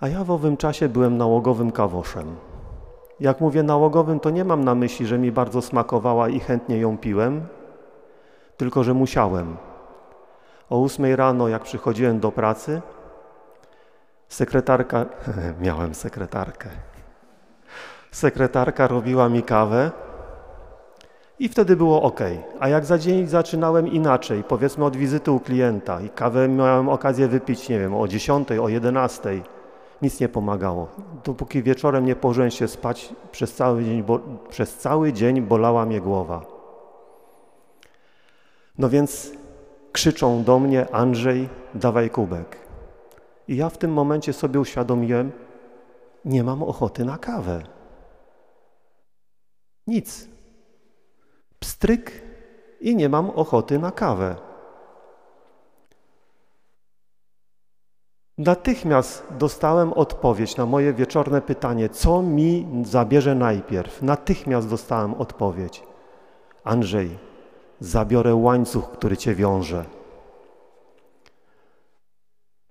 A 0.00 0.08
ja 0.08 0.24
w 0.24 0.30
owym 0.30 0.56
czasie 0.56 0.88
byłem 0.88 1.16
nałogowym 1.16 1.72
kawoszem. 1.72 2.45
Jak 3.20 3.40
mówię 3.40 3.62
nałogowym, 3.62 4.20
to 4.20 4.30
nie 4.30 4.44
mam 4.44 4.64
na 4.64 4.74
myśli, 4.74 5.06
że 5.06 5.18
mi 5.18 5.32
bardzo 5.32 5.62
smakowała 5.62 6.28
i 6.28 6.40
chętnie 6.40 6.78
ją 6.78 6.98
piłem, 6.98 7.46
tylko 8.56 8.84
że 8.84 8.94
musiałem. 8.94 9.56
O 10.70 10.78
ósmej 10.78 11.16
rano, 11.16 11.48
jak 11.48 11.62
przychodziłem 11.62 12.20
do 12.20 12.32
pracy, 12.32 12.82
sekretarka, 14.28 15.06
miałem 15.60 15.94
sekretarkę, 15.94 16.68
sekretarka 18.10 18.86
robiła 18.86 19.28
mi 19.28 19.42
kawę 19.42 19.90
I 21.38 21.48
wtedy 21.48 21.76
było 21.76 22.02
ok. 22.02 22.20
A 22.60 22.68
jak 22.68 22.84
za 22.84 22.98
dzień 22.98 23.26
zaczynałem 23.26 23.88
inaczej, 23.88 24.44
powiedzmy 24.44 24.84
od 24.84 24.96
wizyty 24.96 25.30
u 25.30 25.40
klienta 25.40 26.00
i 26.00 26.08
kawę 26.08 26.48
miałem 26.48 26.88
okazję 26.88 27.28
wypić, 27.28 27.68
nie 27.68 27.78
wiem, 27.78 27.94
o 27.94 28.08
10, 28.08 28.48
o 28.52 28.68
11, 28.68 29.42
nic 30.02 30.20
nie 30.20 30.28
pomagało. 30.28 30.88
Dopóki 31.24 31.62
wieczorem 31.62 32.06
nie 32.06 32.16
położyłem 32.16 32.50
się 32.50 32.68
spać, 32.68 33.14
przez 33.32 33.54
cały 33.54 33.84
dzień, 33.84 34.02
bo, 34.02 34.20
przez 34.48 34.76
cały 34.76 35.12
dzień 35.12 35.40
bolała 35.40 35.86
mnie 35.86 36.00
głowa. 36.00 36.42
No 38.78 38.88
więc 38.88 39.32
krzyczą 39.92 40.44
do 40.44 40.58
mnie, 40.58 40.94
Andrzej, 40.94 41.48
dawaj 41.74 42.10
kubek. 42.10 42.58
I 43.48 43.56
ja 43.56 43.68
w 43.68 43.78
tym 43.78 43.92
momencie 43.92 44.32
sobie 44.32 44.60
uświadomiłem, 44.60 45.32
nie 46.24 46.44
mam 46.44 46.62
ochoty 46.62 47.04
na 47.04 47.18
kawę. 47.18 47.62
Nic. 49.86 50.28
Pstryk 51.58 52.22
i 52.80 52.96
nie 52.96 53.08
mam 53.08 53.30
ochoty 53.30 53.78
na 53.78 53.90
kawę. 53.90 54.45
Natychmiast 58.38 59.24
dostałem 59.38 59.92
odpowiedź 59.92 60.56
na 60.56 60.66
moje 60.66 60.92
wieczorne 60.92 61.42
pytanie, 61.42 61.88
co 61.88 62.22
mi 62.22 62.66
zabierze 62.84 63.34
najpierw. 63.34 64.02
Natychmiast 64.02 64.70
dostałem 64.70 65.14
odpowiedź. 65.14 65.82
Andrzej, 66.64 67.18
zabiorę 67.80 68.34
łańcuch, 68.34 68.90
który 68.90 69.16
cię 69.16 69.34
wiąże. 69.34 69.84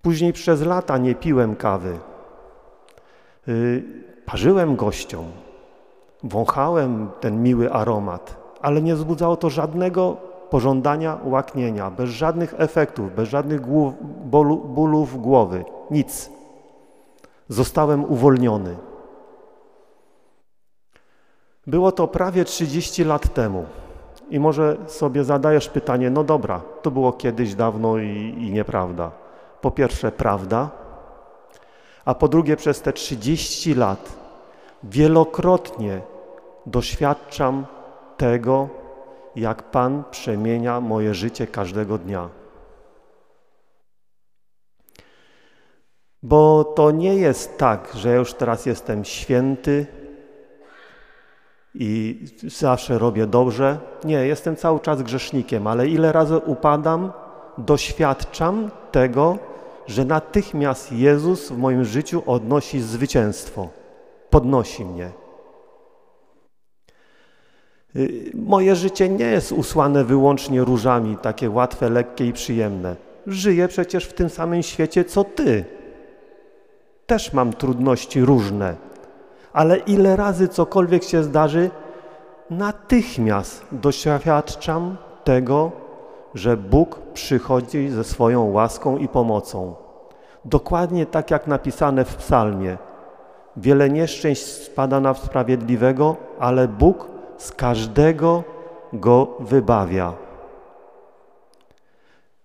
Później 0.02 0.32
przez 0.32 0.62
lata 0.62 0.98
nie 0.98 1.14
piłem 1.14 1.56
kawy. 1.56 1.98
Yy, 3.46 3.82
parzyłem 4.26 4.76
gościom, 4.76 5.24
wąchałem 6.22 7.10
ten 7.20 7.42
miły 7.42 7.72
aromat, 7.72 8.36
ale 8.60 8.82
nie 8.82 8.94
wzbudzało 8.94 9.36
to 9.36 9.50
żadnego 9.50 10.16
pożądania 10.50 11.18
łaknienia, 11.24 11.90
bez 11.90 12.10
żadnych 12.10 12.54
efektów, 12.58 13.14
bez 13.14 13.28
żadnych 13.28 13.60
głów, 13.60 13.94
bolu, 14.24 14.56
bólów 14.56 15.20
głowy, 15.22 15.64
nic. 15.90 16.30
Zostałem 17.48 18.04
uwolniony. 18.04 18.76
Było 21.66 21.92
to 21.92 22.08
prawie 22.08 22.44
30 22.44 23.04
lat 23.04 23.34
temu. 23.34 23.64
I 24.30 24.40
może 24.40 24.76
sobie 24.86 25.24
zadajesz 25.24 25.68
pytanie, 25.68 26.10
no 26.10 26.24
dobra, 26.24 26.60
to 26.82 26.90
było 26.90 27.12
kiedyś 27.12 27.54
dawno 27.54 27.98
i, 27.98 28.34
i 28.38 28.50
nieprawda. 28.50 29.10
Po 29.60 29.70
pierwsze, 29.70 30.12
prawda, 30.12 30.70
a 32.04 32.14
po 32.14 32.28
drugie, 32.28 32.56
przez 32.56 32.82
te 32.82 32.92
30 32.92 33.74
lat 33.74 34.16
wielokrotnie 34.82 36.00
doświadczam 36.66 37.66
tego, 38.16 38.68
jak 39.36 39.70
Pan 39.70 40.04
przemienia 40.10 40.80
moje 40.80 41.14
życie 41.14 41.46
każdego 41.46 41.98
dnia. 41.98 42.28
Bo 46.22 46.64
to 46.64 46.90
nie 46.90 47.14
jest 47.14 47.58
tak, 47.58 47.92
że 47.94 48.16
już 48.16 48.34
teraz 48.34 48.66
jestem 48.66 49.04
święty 49.04 49.86
i 51.74 52.24
zawsze 52.42 52.98
robię 52.98 53.26
dobrze. 53.26 53.78
Nie, 54.04 54.26
jestem 54.26 54.56
cały 54.56 54.80
czas 54.80 55.02
grzesznikiem, 55.02 55.66
ale 55.66 55.88
ile 55.88 56.12
razy 56.12 56.38
upadam, 56.38 57.12
doświadczam 57.58 58.70
tego, 58.92 59.38
że 59.86 60.04
natychmiast 60.04 60.92
Jezus 60.92 61.50
w 61.50 61.58
moim 61.58 61.84
życiu 61.84 62.22
odnosi 62.26 62.80
zwycięstwo, 62.80 63.68
podnosi 64.30 64.84
mnie. 64.84 65.25
Y, 67.96 68.30
moje 68.34 68.76
życie 68.76 69.08
nie 69.08 69.24
jest 69.24 69.52
usłane 69.52 70.04
wyłącznie 70.04 70.60
różami, 70.60 71.16
takie 71.16 71.50
łatwe, 71.50 71.90
lekkie 71.90 72.26
i 72.26 72.32
przyjemne. 72.32 72.96
Żyję 73.26 73.68
przecież 73.68 74.04
w 74.04 74.12
tym 74.12 74.30
samym 74.30 74.62
świecie, 74.62 75.04
co 75.04 75.24
Ty. 75.24 75.64
Też 77.06 77.32
mam 77.32 77.52
trudności 77.52 78.20
różne, 78.20 78.74
ale 79.52 79.76
ile 79.76 80.16
razy 80.16 80.48
cokolwiek 80.48 81.04
się 81.04 81.22
zdarzy, 81.22 81.70
natychmiast 82.50 83.64
doświadczam 83.72 84.96
tego, 85.24 85.72
że 86.34 86.56
Bóg 86.56 87.00
przychodzi 87.14 87.88
ze 87.88 88.04
swoją 88.04 88.52
łaską 88.52 88.98
i 88.98 89.08
pomocą. 89.08 89.74
Dokładnie 90.44 91.06
tak 91.06 91.30
jak 91.30 91.46
napisane 91.46 92.04
w 92.04 92.16
psalmie. 92.16 92.78
Wiele 93.56 93.90
nieszczęść 93.90 94.42
spada 94.42 95.00
na 95.00 95.14
sprawiedliwego, 95.14 96.16
ale 96.38 96.68
Bóg 96.68 97.15
z 97.38 97.52
każdego 97.52 98.44
go 98.92 99.36
wybawia. 99.40 100.12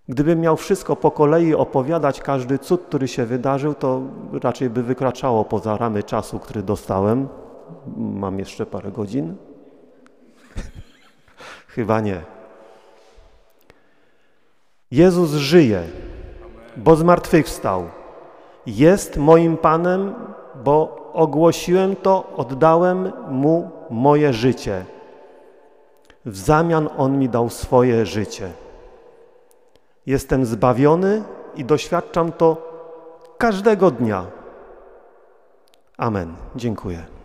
Gdybym 0.09 0.39
miał 0.39 0.57
wszystko 0.57 0.95
po 0.95 1.11
kolei 1.11 1.53
opowiadać, 1.55 2.21
każdy 2.21 2.59
cud, 2.59 2.81
który 2.81 3.07
się 3.07 3.25
wydarzył, 3.25 3.73
to 3.73 4.01
raczej 4.43 4.69
by 4.69 4.83
wykraczało 4.83 5.45
poza 5.45 5.77
ramy 5.77 6.03
czasu, 6.03 6.39
który 6.39 6.63
dostałem. 6.63 7.27
Mam 7.97 8.39
jeszcze 8.39 8.65
parę 8.65 8.91
godzin? 8.91 9.35
Chyba 11.75 11.99
nie. 12.01 12.21
Jezus 14.91 15.31
żyje, 15.31 15.83
bo 16.77 16.95
zmartwychwstał. 16.95 17.83
Jest 18.65 19.17
moim 19.17 19.57
Panem, 19.57 20.13
bo 20.63 21.01
ogłosiłem 21.13 21.95
to, 21.95 22.33
oddałem 22.37 23.11
Mu 23.29 23.80
moje 23.91 24.33
życie. 24.33 24.85
W 26.25 26.37
zamian 26.37 26.89
On 26.97 27.19
mi 27.19 27.29
dał 27.29 27.49
swoje 27.49 28.05
życie. 28.05 28.51
Jestem 30.05 30.45
zbawiony 30.45 31.23
i 31.55 31.65
doświadczam 31.65 32.31
to 32.31 32.57
każdego 33.37 33.91
dnia. 33.91 34.25
Amen. 35.97 36.33
Dziękuję. 36.55 37.20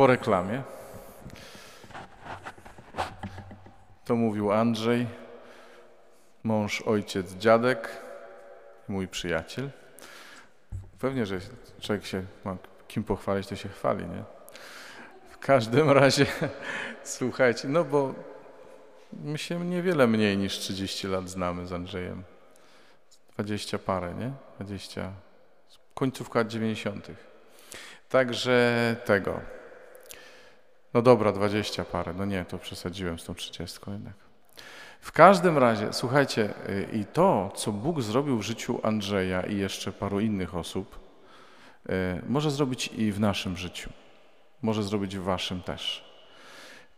Po 0.00 0.06
reklamie. 0.06 0.62
To 4.04 4.16
mówił 4.16 4.52
Andrzej, 4.52 5.06
mąż, 6.44 6.82
ojciec, 6.82 7.34
dziadek, 7.34 7.88
mój 8.88 9.08
przyjaciel. 9.08 9.70
Pewnie, 10.98 11.26
że 11.26 11.38
człowiek 11.80 12.06
się 12.06 12.22
ma 12.44 12.56
kim 12.88 13.04
pochwalić, 13.04 13.48
to 13.48 13.56
się 13.56 13.68
chwali, 13.68 14.06
nie? 14.06 14.24
W 15.30 15.38
każdym 15.38 15.90
razie, 16.00 16.26
słuchajcie, 17.04 17.68
no 17.68 17.84
bo 17.84 18.14
my 19.12 19.38
się 19.38 19.64
niewiele 19.64 20.06
mniej 20.06 20.36
niż 20.38 20.58
30 20.58 21.08
lat 21.08 21.28
znamy 21.28 21.66
z 21.66 21.72
Andrzejem. 21.72 22.22
20 23.34 23.78
parę, 23.78 24.14
nie? 24.14 24.32
20, 24.60 25.12
końcówka 25.94 26.38
lat 26.38 26.48
90. 26.48 27.08
Także 28.08 28.96
tego. 29.04 29.59
No 30.94 31.02
dobra, 31.02 31.32
dwadzieścia 31.32 31.84
parę. 31.84 32.14
No 32.14 32.24
nie, 32.24 32.44
to 32.44 32.58
przesadziłem 32.58 33.18
z 33.18 33.24
tą 33.24 33.34
trzydziestką 33.34 33.92
jednak. 33.92 34.14
W 35.00 35.12
każdym 35.12 35.58
razie, 35.58 35.92
słuchajcie, 35.92 36.54
y, 36.68 36.88
i 36.92 37.04
to, 37.04 37.52
co 37.54 37.72
Bóg 37.72 38.02
zrobił 38.02 38.38
w 38.38 38.42
życiu 38.42 38.80
Andrzeja 38.82 39.42
i 39.42 39.56
jeszcze 39.56 39.92
paru 39.92 40.20
innych 40.20 40.54
osób, 40.54 40.98
y, 41.86 41.92
może 42.28 42.50
zrobić 42.50 42.90
i 42.96 43.12
w 43.12 43.20
naszym 43.20 43.56
życiu. 43.56 43.90
Może 44.62 44.82
zrobić 44.82 45.16
w 45.16 45.22
waszym 45.22 45.62
też. 45.62 46.04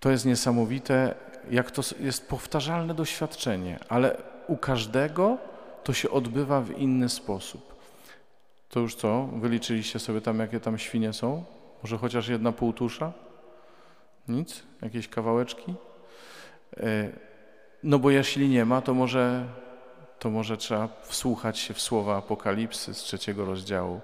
To 0.01 0.11
jest 0.11 0.27
niesamowite, 0.27 1.15
jak 1.51 1.71
to 1.71 1.83
jest 2.01 2.29
powtarzalne 2.29 2.95
doświadczenie, 2.95 3.79
ale 3.89 4.17
u 4.47 4.57
każdego 4.57 5.39
to 5.85 5.93
się 5.93 6.11
odbywa 6.11 6.61
w 6.61 6.71
inny 6.71 7.09
sposób. 7.09 7.75
To 8.69 8.81
już 8.81 8.95
co? 8.95 9.27
Wyliczyliście 9.27 9.99
sobie 9.99 10.21
tam, 10.21 10.38
jakie 10.38 10.61
tam 10.61 10.79
świnie 10.79 11.13
są? 11.13 11.45
Może 11.83 11.99
chociaż 11.99 12.29
jedna 12.29 12.53
półtusza? 12.53 13.13
Nic? 14.29 14.62
Jakieś 14.83 15.08
kawałeczki? 15.08 15.75
E, 16.77 17.12
no 17.83 17.98
bo 17.98 18.10
jeśli 18.10 18.48
nie 18.48 18.64
ma, 18.64 18.81
to 18.81 18.94
może, 18.94 19.46
to 20.18 20.31
może 20.31 20.56
trzeba 20.56 20.88
wsłuchać 21.02 21.58
się 21.58 21.75
w 21.75 21.81
słowa 21.81 22.16
Apokalipsy 22.16 22.94
z 22.94 22.98
trzeciego 22.98 23.44
rozdziału, 23.44 24.00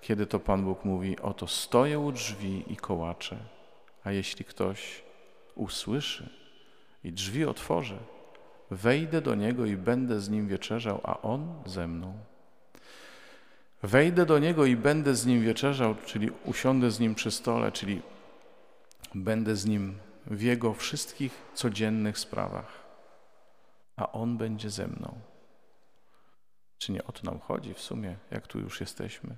kiedy 0.00 0.26
to 0.26 0.40
Pan 0.40 0.64
Bóg 0.64 0.84
mówi, 0.84 1.18
oto 1.18 1.46
stoję 1.46 1.98
u 1.98 2.12
drzwi 2.12 2.64
i 2.72 2.76
kołaczę, 2.76 3.36
a 4.04 4.12
jeśli 4.12 4.44
ktoś 4.44 5.02
usłyszy 5.54 6.28
i 7.04 7.12
drzwi 7.12 7.44
otworzy, 7.44 7.98
wejdę 8.70 9.20
do 9.20 9.34
Niego 9.34 9.66
i 9.66 9.76
będę 9.76 10.20
z 10.20 10.28
Nim 10.28 10.48
wieczerzał, 10.48 11.00
a 11.04 11.20
On 11.20 11.54
ze 11.66 11.88
mną. 11.88 12.18
Wejdę 13.82 14.26
do 14.26 14.38
Niego 14.38 14.66
i 14.66 14.76
będę 14.76 15.14
z 15.14 15.26
Nim 15.26 15.42
wieczerzał, 15.42 15.94
czyli 16.06 16.30
usiądę 16.44 16.90
z 16.90 17.00
Nim 17.00 17.14
przy 17.14 17.30
stole, 17.30 17.72
czyli 17.72 18.02
Będę 19.14 19.56
z 19.56 19.66
Nim 19.66 19.98
w 20.26 20.42
Jego 20.42 20.74
wszystkich 20.74 21.32
codziennych 21.54 22.18
sprawach, 22.18 22.82
a 23.96 24.12
On 24.12 24.38
będzie 24.38 24.70
ze 24.70 24.86
mną. 24.86 25.20
Czy 26.78 26.92
nie 26.92 27.04
o 27.04 27.12
to 27.12 27.30
nam 27.30 27.40
chodzi 27.40 27.74
w 27.74 27.80
sumie, 27.80 28.16
jak 28.30 28.46
tu 28.46 28.58
już 28.58 28.80
jesteśmy? 28.80 29.36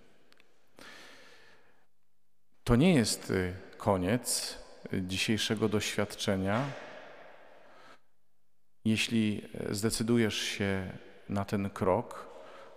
To 2.64 2.76
nie 2.76 2.94
jest 2.94 3.30
y, 3.30 3.54
koniec 3.76 4.58
y, 4.92 5.02
dzisiejszego 5.02 5.68
doświadczenia. 5.68 6.64
Jeśli 8.84 9.42
y, 9.70 9.74
zdecydujesz 9.74 10.38
się 10.38 10.92
na 11.28 11.44
ten 11.44 11.70
krok, 11.70 12.28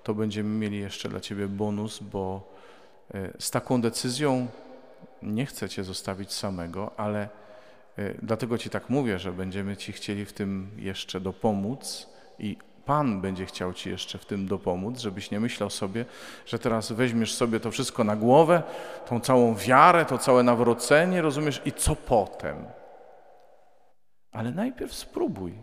to 0.04 0.14
będziemy 0.14 0.50
mieli 0.50 0.80
jeszcze 0.80 1.10
dla 1.10 1.20
Ciebie 1.20 1.48
bonus, 1.48 2.00
bo 2.00 2.58
z 3.39 3.52
taką 3.52 3.82
decyzją 3.82 4.48
nie 5.22 5.45
chcę 5.45 5.70
Cię 5.70 5.84
zostawić 5.84 6.34
samego, 6.34 6.91
ale 6.97 7.30
dlatego 8.22 8.57
Ci 8.57 8.70
tak 8.70 8.89
mówię, 8.89 9.20
że 9.20 9.32
będziemy 9.32 9.78
Ci 9.78 9.93
chcieli 9.93 10.26
w 10.26 10.34
tym 10.34 10.72
jeszcze 10.78 11.20
dopomóc 11.20 12.09
i 12.39 12.57
Pan 12.86 13.22
będzie 13.22 13.45
chciał 13.45 13.74
Ci 13.74 13.89
jeszcze 13.89 14.18
w 14.18 14.26
tym 14.26 14.47
dopomóc, 14.47 14.99
żebyś 14.99 15.32
nie 15.32 15.39
myślał 15.39 15.70
sobie, 15.70 16.05
że 16.45 16.59
teraz 16.59 16.91
weźmiesz 16.91 17.34
sobie 17.36 17.59
to 17.59 17.72
wszystko 17.72 18.03
na 18.03 18.15
głowę, 18.15 18.63
tą 19.09 19.20
całą 19.20 19.55
wiarę, 19.55 20.05
to 20.05 20.18
całe 20.18 20.43
nawrócenie, 20.43 21.22
rozumiesz, 21.22 21.61
i 21.65 21.72
co 21.72 21.95
potem? 21.95 22.65
Ale 24.32 24.51
najpierw 24.51 24.93
spróbuj 24.93 25.53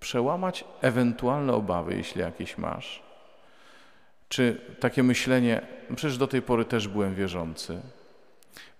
przełamać 0.00 0.64
ewentualne 0.80 1.52
obawy, 1.52 1.94
jeśli 1.96 2.20
jakieś 2.20 2.58
masz. 2.58 3.02
Czy 4.28 4.60
takie 4.80 5.02
myślenie, 5.02 5.66
przecież 5.96 6.18
do 6.18 6.26
tej 6.26 6.42
pory 6.42 6.64
też 6.64 6.88
byłem 6.88 7.14
wierzący. 7.14 7.80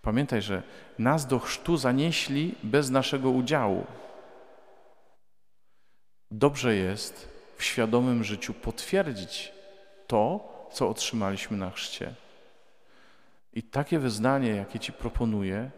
Pamiętaj, 0.03 0.42
że 0.42 0.62
nas 0.98 1.26
do 1.26 1.38
chrztu 1.38 1.76
zanieśli 1.76 2.55
bez 2.62 2.90
naszego 2.90 3.30
udziału. 3.30 3.86
Dobrze 6.30 6.76
jest, 6.76 7.28
w 7.57 7.64
świadomym 7.64 8.24
życiu 8.24 8.55
potwierdzić 8.55 9.53
to, 10.07 10.53
co 10.72 10.88
otrzymaliśmy 10.88 11.57
na 11.57 11.70
chrzcie. 11.70 12.14
I 13.53 13.62
takie 13.62 13.98
wyznanie, 13.98 14.48
jakie 14.48 14.78
Ci 14.78 14.92
proponuję, 14.92 15.70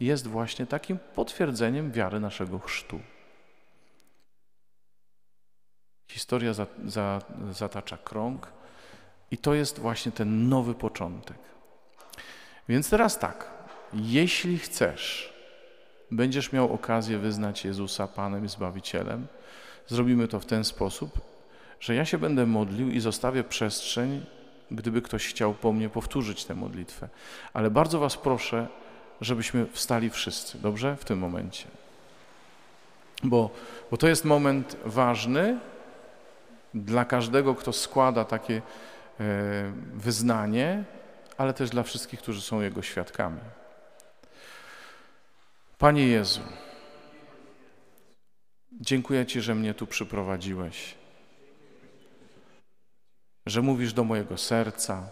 jest 0.00 0.26
właśnie 0.26 0.66
takim 0.66 0.98
potwierdzeniem 1.14 1.92
wiary 1.92 2.20
naszego 2.20 2.58
chrztu. 2.58 3.00
Historia 6.10 6.52
za, 6.52 6.66
za, 6.84 7.22
zatacza 7.50 7.96
krąg 7.96 8.52
i 9.30 9.38
to 9.38 9.54
jest 9.54 9.78
właśnie 9.78 10.12
ten 10.12 10.48
nowy 10.48 10.74
początek. 10.74 11.38
Więc 12.68 12.90
teraz 12.90 13.18
tak, 13.18 13.59
jeśli 13.94 14.58
chcesz, 14.58 15.32
będziesz 16.10 16.52
miał 16.52 16.72
okazję 16.74 17.18
wyznać 17.18 17.64
Jezusa 17.64 18.06
Panem 18.06 18.44
i 18.44 18.48
Zbawicielem, 18.48 19.26
zrobimy 19.86 20.28
to 20.28 20.40
w 20.40 20.46
ten 20.46 20.64
sposób, 20.64 21.20
że 21.80 21.94
ja 21.94 22.04
się 22.04 22.18
będę 22.18 22.46
modlił 22.46 22.90
i 22.90 23.00
zostawię 23.00 23.44
przestrzeń, 23.44 24.26
gdyby 24.70 25.02
ktoś 25.02 25.26
chciał 25.26 25.54
po 25.54 25.72
mnie 25.72 25.88
powtórzyć 25.88 26.44
tę 26.44 26.54
modlitwę. 26.54 27.08
Ale 27.52 27.70
bardzo 27.70 27.98
Was 27.98 28.16
proszę, 28.16 28.66
żebyśmy 29.20 29.66
wstali 29.66 30.10
wszyscy, 30.10 30.58
dobrze? 30.58 30.96
W 30.96 31.04
tym 31.04 31.18
momencie. 31.18 31.66
Bo, 33.22 33.50
bo 33.90 33.96
to 33.96 34.08
jest 34.08 34.24
moment 34.24 34.76
ważny 34.84 35.58
dla 36.74 37.04
każdego, 37.04 37.54
kto 37.54 37.72
składa 37.72 38.24
takie 38.24 38.62
e, 39.20 39.72
wyznanie, 39.94 40.84
ale 41.38 41.54
też 41.54 41.70
dla 41.70 41.82
wszystkich, 41.82 42.20
którzy 42.20 42.40
są 42.40 42.60
Jego 42.60 42.82
świadkami. 42.82 43.40
Panie 45.80 46.06
Jezu, 46.06 46.40
dziękuję 48.80 49.26
Ci, 49.26 49.40
że 49.40 49.54
mnie 49.54 49.74
tu 49.74 49.86
przyprowadziłeś 49.86 50.94
że 53.46 53.62
mówisz 53.62 53.92
do 53.92 54.04
mojego 54.04 54.38
serca, 54.38 55.10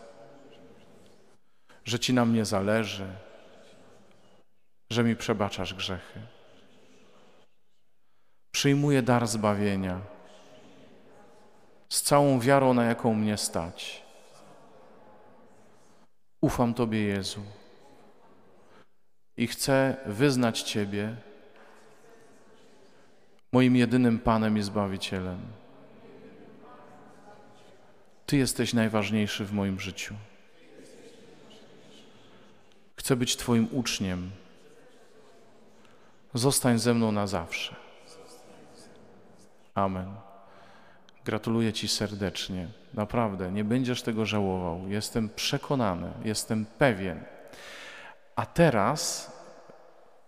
że 1.84 1.98
Ci 1.98 2.14
na 2.14 2.24
mnie 2.24 2.44
zależy, 2.44 3.06
że 4.90 5.04
mi 5.04 5.16
przebaczasz 5.16 5.74
grzechy. 5.74 6.20
Przyjmuję 8.50 9.02
dar 9.02 9.26
zbawienia 9.26 10.00
z 11.88 12.02
całą 12.02 12.40
wiarą, 12.40 12.74
na 12.74 12.84
jaką 12.84 13.14
mnie 13.14 13.36
stać. 13.36 14.02
Ufam 16.40 16.74
Tobie, 16.74 17.02
Jezu, 17.02 17.42
i 19.38 19.46
chcę 19.46 19.96
wyznać 20.06 20.62
Ciebie 20.62 21.16
moim 23.52 23.76
jedynym 23.76 24.18
Panem 24.18 24.58
i 24.58 24.62
Zbawicielem. 24.62 25.38
Ty 28.26 28.36
jesteś 28.36 28.74
najważniejszy 28.74 29.44
w 29.44 29.52
moim 29.52 29.80
życiu. 29.80 30.14
Chcę 32.96 33.16
być 33.16 33.36
Twoim 33.36 33.68
uczniem. 33.72 34.30
Zostań 36.34 36.78
ze 36.78 36.94
mną 36.94 37.12
na 37.12 37.26
zawsze. 37.26 37.76
Amen. 39.74 40.08
Gratuluję 41.24 41.72
Ci 41.72 41.88
serdecznie. 41.88 42.68
Naprawdę, 42.94 43.52
nie 43.52 43.64
będziesz 43.64 44.02
tego 44.02 44.26
żałował. 44.26 44.88
Jestem 44.88 45.28
przekonany, 45.28 46.12
jestem 46.24 46.66
pewien. 46.78 47.37
A 48.38 48.46
teraz, 48.46 49.32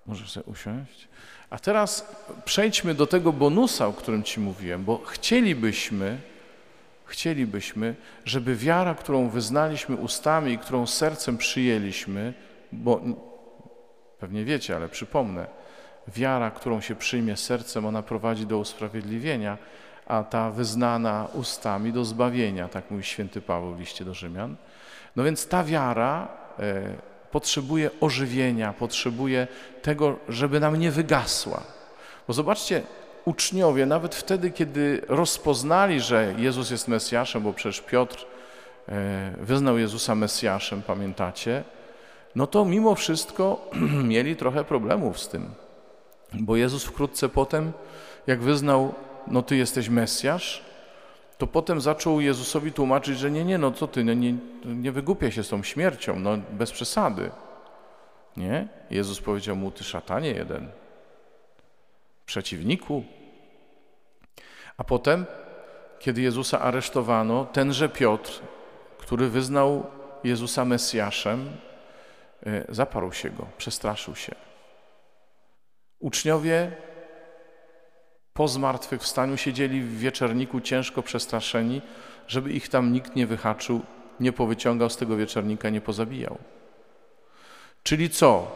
możesz 0.06 0.30
sobie 0.30 0.46
usiąść, 0.46 1.08
a 1.50 1.58
teraz 1.58 2.16
przejdźmy 2.44 2.94
do 2.94 3.06
tego 3.06 3.32
bonusa, 3.32 3.86
o 3.86 3.92
którym 3.92 4.22
Ci 4.22 4.40
mówiłem, 4.40 4.84
bo 4.84 4.98
chcielibyśmy, 4.98 6.18
chcielibyśmy, 7.04 7.94
żeby 8.24 8.56
wiara, 8.56 8.94
którą 8.94 9.28
wyznaliśmy 9.28 9.96
ustami 9.96 10.52
i 10.52 10.58
którą 10.58 10.86
sercem 10.86 11.38
przyjęliśmy, 11.38 12.34
bo 12.72 13.00
pewnie 14.18 14.44
wiecie, 14.44 14.76
ale 14.76 14.88
przypomnę, 14.88 15.46
wiara, 16.08 16.50
którą 16.50 16.80
się 16.80 16.94
przyjmie 16.94 17.36
sercem, 17.36 17.86
ona 17.86 18.02
prowadzi 18.02 18.46
do 18.46 18.58
usprawiedliwienia, 18.58 19.58
a 20.06 20.24
ta 20.24 20.50
wyznana 20.50 21.28
ustami 21.34 21.92
do 21.92 22.04
zbawienia, 22.04 22.68
tak 22.68 22.90
mówi 22.90 23.04
święty 23.04 23.40
Paweł 23.40 23.74
w 23.74 23.80
liście 23.80 24.04
do 24.04 24.14
Rzymian. 24.14 24.56
No 25.16 25.24
więc 25.24 25.48
ta 25.48 25.64
wiara 25.64 26.28
e, 26.58 27.09
potrzebuje 27.32 27.90
ożywienia, 28.00 28.72
potrzebuje 28.72 29.46
tego, 29.82 30.16
żeby 30.28 30.60
nam 30.60 30.76
nie 30.76 30.90
wygasła. 30.90 31.62
Bo 32.28 32.32
zobaczcie, 32.32 32.82
uczniowie, 33.24 33.86
nawet 33.86 34.14
wtedy, 34.14 34.50
kiedy 34.50 35.02
rozpoznali, 35.08 36.00
że 36.00 36.34
Jezus 36.38 36.70
jest 36.70 36.88
Mesjaszem, 36.88 37.42
bo 37.42 37.52
przecież 37.52 37.80
Piotr 37.80 38.26
e, 38.88 39.32
wyznał 39.40 39.78
Jezusa 39.78 40.14
Mesjaszem, 40.14 40.82
pamiętacie, 40.82 41.64
no 42.34 42.46
to 42.46 42.64
mimo 42.64 42.94
wszystko 42.94 43.70
mieli 44.12 44.36
trochę 44.36 44.64
problemów 44.64 45.20
z 45.20 45.28
tym. 45.28 45.50
Bo 46.32 46.56
Jezus 46.56 46.84
wkrótce 46.84 47.28
potem, 47.28 47.72
jak 48.26 48.40
wyznał, 48.40 48.94
no 49.26 49.42
ty 49.42 49.56
jesteś 49.56 49.88
Mesjasz, 49.88 50.69
to 51.40 51.46
potem 51.46 51.80
zaczął 51.80 52.20
Jezusowi 52.20 52.72
tłumaczyć, 52.72 53.18
że 53.18 53.30
nie, 53.30 53.44
nie, 53.44 53.58
no 53.58 53.72
co 53.72 53.88
ty, 53.88 54.04
no 54.04 54.14
nie, 54.14 54.34
nie 54.64 54.92
wygłupia 54.92 55.30
się 55.30 55.42
z 55.42 55.48
tą 55.48 55.62
śmiercią, 55.62 56.18
no 56.18 56.38
bez 56.50 56.72
przesady. 56.72 57.30
Nie? 58.36 58.68
Jezus 58.90 59.20
powiedział 59.20 59.56
mu, 59.56 59.70
ty 59.70 59.84
szatanie 59.84 60.30
jeden, 60.30 60.70
przeciwniku. 62.26 63.04
A 64.76 64.84
potem, 64.84 65.26
kiedy 65.98 66.20
Jezusa 66.20 66.60
aresztowano, 66.60 67.44
tenże 67.44 67.88
Piotr, 67.88 68.40
który 68.98 69.28
wyznał 69.28 69.86
Jezusa 70.24 70.64
Mesjaszem, 70.64 71.50
e, 72.46 72.64
zaparł 72.68 73.12
się 73.12 73.30
go, 73.30 73.46
przestraszył 73.58 74.16
się. 74.16 74.34
Uczniowie 75.98 76.72
po 78.34 78.48
zmartwychwstaniu 78.48 79.36
siedzieli 79.36 79.82
w 79.82 79.98
wieczerniku 79.98 80.60
ciężko 80.60 81.02
przestraszeni, 81.02 81.82
żeby 82.28 82.52
ich 82.52 82.68
tam 82.68 82.92
nikt 82.92 83.16
nie 83.16 83.26
wyhaczył, 83.26 83.80
nie 84.20 84.32
powyciągał 84.32 84.90
z 84.90 84.96
tego 84.96 85.16
wieczernika, 85.16 85.70
nie 85.70 85.80
pozabijał. 85.80 86.38
Czyli 87.82 88.10
co? 88.10 88.46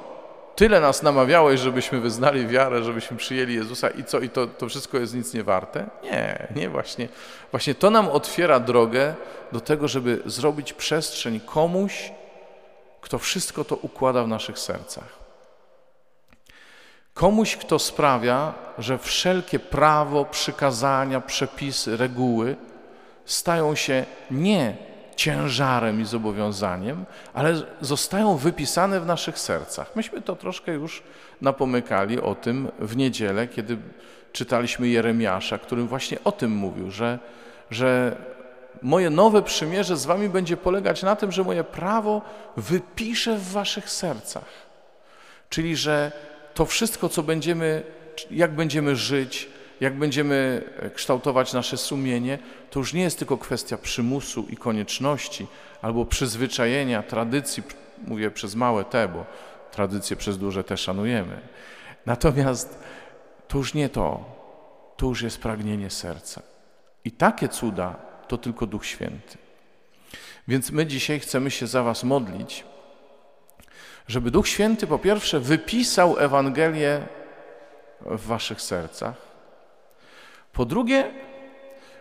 Tyle 0.57 0.81
nas 0.81 1.03
namawiałeś, 1.03 1.61
żebyśmy 1.61 2.01
wyznali 2.01 2.47
wiarę, 2.47 2.85
żebyśmy 2.85 3.17
przyjęli 3.17 3.55
Jezusa 3.55 3.91
i 3.91 4.05
co? 4.05 4.21
I 4.21 4.29
to, 4.29 4.47
to 4.47 4.69
wszystko 4.69 4.99
jest 4.99 5.15
nic 5.15 5.35
nie 5.35 5.43
warte? 5.43 5.87
Nie, 6.03 6.49
nie 6.57 6.69
właśnie. 6.69 7.09
Właśnie 7.51 7.75
to 7.75 7.91
nam 7.91 8.09
otwiera 8.09 8.61
drogę 8.61 9.15
do 9.53 9.61
tego, 9.61 9.89
żeby 9.89 10.23
zrobić 10.27 10.73
przestrzeń 10.73 11.41
komuś, 11.41 12.13
kto 13.01 13.19
wszystko 13.19 13.65
to 13.65 13.77
układa 13.77 14.25
w 14.25 14.29
naszych 14.29 14.59
sercach. 14.59 15.24
Komuś, 17.15 17.57
kto 17.57 17.79
sprawia, 17.79 18.55
że 18.79 18.99
wszelkie 18.99 19.59
prawo, 19.59 20.25
przykazania, 20.25 21.21
przepisy, 21.21 21.97
reguły 21.97 22.57
stają 23.25 23.75
się 23.75 24.05
nie 24.31 24.77
ciężarem 25.17 26.01
i 26.01 26.05
zobowiązaniem, 26.05 27.05
ale 27.35 27.63
zostają 27.81 28.37
wypisane 28.37 29.01
w 29.01 29.07
naszych 29.07 29.39
sercach. 29.39 29.97
Myśmy 29.97 30.23
to 30.23 30.37
troszkę 30.37 30.73
już 30.73 31.03
napomykali 31.41 32.21
o 32.21 32.35
tym 32.35 32.69
w 32.79 32.97
niedzielę, 32.97 33.49
kiedy 33.49 33.79
czytaliśmy 34.33 34.89
Jeremiasza, 34.89 35.59
którym 35.59 35.89
właśnie 35.89 36.19
o 36.25 36.33
tym 36.33 36.51
mówił, 36.51 36.91
że, 36.91 37.19
że 37.71 38.17
moje 38.83 39.11
nowe 39.11 39.43
przymierze 39.43 39.97
z 39.97 40.07
wami 40.07 40.29
będzie 40.29 40.57
polegać 40.57 41.03
na 41.03 41.17
tym, 41.17 41.33
że 41.33 41.45
moje 41.45 41.65
prawo 41.65 42.23
wypiszę 42.57 43.37
w 43.37 43.53
waszych 43.53 43.91
sercach. 43.91 44.45
Czyli, 45.49 45.77
że 45.77 46.13
to 46.55 46.67
wszystko, 46.67 47.09
co 47.09 47.23
będziemy, 47.23 47.83
jak 48.31 48.55
będziemy 48.55 48.97
żyć, 48.97 49.49
jak 49.81 49.99
będziemy 49.99 50.63
kształtować 50.95 51.53
nasze 51.53 51.77
sumienie, 51.77 52.39
to 52.71 52.79
już 52.79 52.93
nie 52.93 53.03
jest 53.03 53.19
tylko 53.19 53.39
kwestia 53.39 53.79
przymusu 53.79 54.47
i 54.51 54.57
konieczności, 54.57 55.47
albo 55.83 56.05
przyzwyczajenia, 56.05 57.03
tradycji, 57.03 57.63
mówię 58.07 58.31
przez 58.31 58.55
małe 58.55 58.85
te, 58.85 59.09
bo 59.09 59.25
tradycje 59.71 60.17
przez 60.17 60.39
duże 60.39 60.65
te 60.65 60.77
szanujemy. 60.77 61.41
Natomiast 62.07 62.79
to 63.49 63.59
już 63.59 63.75
nie 63.75 63.89
to, 63.89 64.25
to 64.97 65.07
już 65.07 65.23
jest 65.23 65.39
pragnienie 65.39 65.91
serca. 65.91 66.43
I 67.05 67.11
takie 67.11 67.49
cuda 67.49 67.95
to 68.29 68.39
tylko 68.39 68.67
Duch 68.67 68.87
Święty. 68.87 69.39
Więc 70.49 70.71
my 70.71 70.87
dzisiaj 70.87 71.21
chcemy 71.21 71.51
się 71.51 71.67
za 71.67 71.83
Was 71.83 72.05
modlić, 72.05 72.65
żeby 74.09 74.31
Duch 74.31 74.49
Święty 74.49 74.87
po 74.87 74.99
pierwsze 74.99 75.41
wypisał 75.41 76.19
Ewangelię 76.19 77.01
w 78.01 78.27
Waszych 78.27 78.63
sercach, 78.63 79.15
po 80.53 80.65
drugie, 80.65 81.11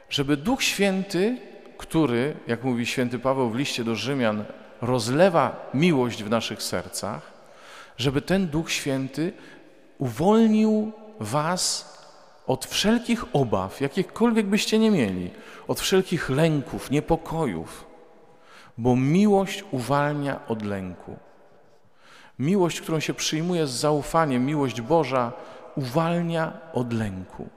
żeby 0.10 0.38
Duch 0.38 0.64
Święty, 0.64 1.38
który, 1.78 2.36
jak 2.47 2.64
mówi 2.64 2.86
święty 2.86 3.20
Paweł 3.20 3.49
w 3.49 3.56
liście 3.56 3.84
do 3.84 3.95
Rzymian, 3.95 4.45
rozlewa 4.82 5.70
miłość 5.74 6.24
w 6.24 6.30
naszych 6.30 6.64
sercach, 6.64 7.32
żeby 7.97 8.22
ten 8.22 8.47
Duch 8.47 8.72
Święty 8.72 9.34
uwolnił 9.97 10.91
Was 11.20 11.93
od 12.47 12.66
wszelkich 12.66 13.36
obaw, 13.36 13.82
jakiekolwiek 13.82 14.45
byście 14.45 14.80
nie 14.80 14.91
mieli, 14.91 15.32
od 15.68 15.80
wszelkich 15.80 16.30
lęków, 16.30 16.91
niepokojów, 16.91 17.86
bo 18.78 18.95
miłość 18.95 19.64
uwalnia 19.72 20.47
od 20.47 20.62
lęku. 20.62 21.18
Miłość, 22.39 22.81
którą 22.81 22.99
się 22.99 23.13
przyjmuje 23.13 23.67
z 23.67 23.71
zaufaniem, 23.71 24.45
miłość 24.45 24.81
Boża 24.81 25.31
uwalnia 25.75 26.59
od 26.73 26.93
lęku. 26.93 27.49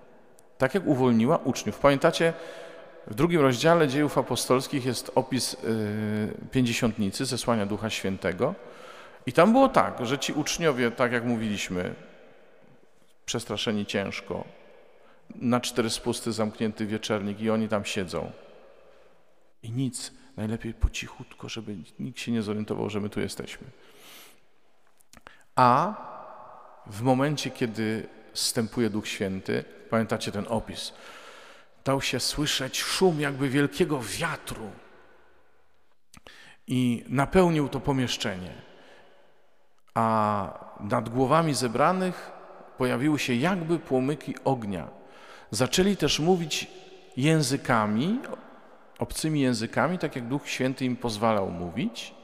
Tak 0.59 0.74
jak 0.74 0.87
uwolniła 0.87 1.37
uczniów. 1.37 1.79
Pamiętacie, 1.79 2.33
w 3.07 3.14
drugim 3.14 3.41
rozdziale 3.41 3.89
dziejów 3.89 4.18
apostolskich 4.18 4.85
jest 4.85 5.12
opis 5.14 5.53
yy, 5.53 6.49
pięćdziesiątnicy, 6.51 7.24
zesłania 7.24 7.66
Ducha 7.66 7.91
Świętego. 7.91 8.55
I 9.27 9.33
tam 9.33 9.53
było 9.53 9.68
tak, 9.68 10.07
że 10.07 10.18
ci 10.18 10.33
uczniowie, 10.33 10.91
tak 10.91 11.12
jak 11.12 11.24
mówiliśmy, 11.24 11.95
przestraszeni 13.27 13.87
ciężko, 13.87 14.45
na 15.35 15.61
cztery 15.61 15.91
spusty 15.91 16.33
zamknięty 16.33 16.87
wieczernik 16.87 17.41
i 17.41 17.51
oni 17.51 17.68
tam 17.68 17.85
siedzą. 17.85 18.33
I 19.62 19.70
nic, 19.70 20.12
najlepiej 20.37 20.74
po 20.74 20.91
cichutko, 20.91 21.49
żeby 21.49 21.77
nikt 21.99 22.20
się 22.20 22.33
nie 22.33 22.43
zorientował, 22.43 22.91
że 22.91 23.01
my 23.01 23.09
tu 23.09 23.20
jesteśmy. 23.20 23.66
A 25.57 25.95
w 26.87 27.03
momencie, 27.03 27.51
kiedy 27.51 28.09
wstępuje 28.33 28.91
Duch 28.91 29.09
Święty, 29.09 29.65
pamiętacie 29.91 30.33
ten 30.33 30.45
opis, 30.49 30.93
dał 31.85 32.03
się 32.03 32.21
słyszeć 32.21 32.81
szum 32.81 33.21
jakby 33.21 33.49
wielkiego 33.49 34.01
wiatru 34.01 34.71
i 36.67 37.05
napełnił 37.09 37.69
to 37.69 37.81
pomieszczenie. 37.81 38.51
A 39.95 40.77
nad 40.81 41.09
głowami 41.09 41.55
zebranych 41.55 42.31
pojawiły 42.79 43.19
się 43.19 43.35
jakby 43.35 43.79
płomyki 43.79 44.35
ognia. 44.45 44.89
Zaczęli 45.51 45.97
też 45.97 46.19
mówić 46.21 46.71
językami, 47.17 48.21
obcymi 48.99 49.41
językami, 49.41 49.99
tak 49.99 50.17
jak 50.17 50.29
Duch 50.29 50.49
Święty 50.49 50.85
im 50.85 50.97
pozwalał 50.97 51.51
mówić. 51.51 52.16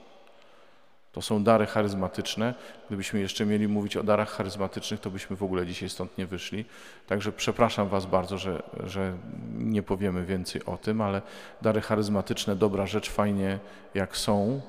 To 1.13 1.23
są 1.23 1.45
dary 1.45 1.67
charyzmatyczne. 1.67 2.55
Gdybyśmy 2.87 3.21
jeszcze 3.21 3.47
mieli 3.47 3.69
mówić 3.69 3.97
o 3.97 4.03
darach 4.03 4.31
charyzmatycznych, 4.31 5.01
to 5.01 5.11
byśmy 5.11 5.37
w 5.37 5.43
ogóle 5.43 5.67
dzisiaj 5.67 5.89
stąd 5.89 6.19
nie 6.19 6.27
wyszli. 6.27 6.65
Także 7.07 7.33
przepraszam 7.33 7.89
Was 7.89 8.07
bardzo, 8.07 8.39
że, 8.39 8.63
że 8.85 9.13
nie 9.55 9.83
powiemy 9.83 10.25
więcej 10.25 10.65
o 10.65 10.77
tym, 10.77 11.01
ale 11.01 11.23
dary 11.63 11.81
charyzmatyczne, 11.81 12.57
dobra 12.57 12.87
rzecz, 12.87 13.11
fajnie 13.11 13.59
jak 13.95 14.17
są 14.17 14.61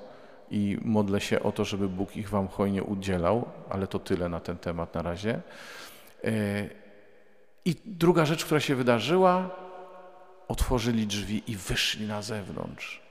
i 0.51 0.77
modlę 0.81 1.21
się 1.21 1.43
o 1.43 1.51
to, 1.51 1.65
żeby 1.65 1.89
Bóg 1.89 2.17
ich 2.17 2.29
Wam 2.29 2.47
hojnie 2.47 2.83
udzielał, 2.83 3.45
ale 3.69 3.87
to 3.87 3.99
tyle 3.99 4.29
na 4.29 4.39
ten 4.39 4.57
temat 4.57 4.95
na 4.95 5.01
razie. 5.01 5.41
E, 6.23 6.29
I 7.65 7.75
druga 7.85 8.25
rzecz, 8.25 8.45
która 8.45 8.59
się 8.59 8.75
wydarzyła, 8.75 9.49
otworzyli 10.47 11.07
drzwi 11.07 11.43
i 11.47 11.55
wyszli 11.55 12.07
na 12.07 12.21
zewnątrz. 12.21 13.03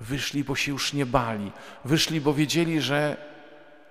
Wyszli, 0.00 0.44
bo 0.44 0.54
się 0.54 0.72
już 0.72 0.92
nie 0.92 1.06
bali. 1.06 1.52
Wyszli, 1.84 2.20
bo 2.20 2.34
wiedzieli, 2.34 2.80
że 2.80 3.16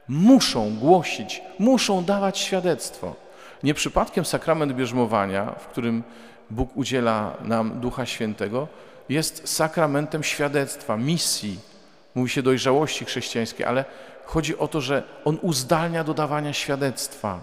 muszą 0.07 0.75
głosić, 0.75 1.41
muszą 1.59 2.03
dawać 2.03 2.39
świadectwo. 2.39 3.15
Nie 3.63 3.73
przypadkiem 3.73 4.25
sakrament 4.25 4.73
bierzmowania, 4.73 5.45
w 5.45 5.67
którym 5.67 6.03
Bóg 6.49 6.77
udziela 6.77 7.33
nam 7.41 7.79
Ducha 7.79 8.05
Świętego, 8.05 8.67
jest 9.09 9.49
sakramentem 9.49 10.23
świadectwa, 10.23 10.97
misji. 10.97 11.59
Mówi 12.15 12.29
się 12.29 12.41
dojrzałości 12.41 13.05
chrześcijańskiej, 13.05 13.65
ale 13.65 13.85
chodzi 14.25 14.57
o 14.57 14.67
to, 14.67 14.81
że 14.81 15.03
on 15.25 15.37
uzdalnia 15.41 16.03
do 16.03 16.13
dawania 16.13 16.53
świadectwa, 16.53 17.39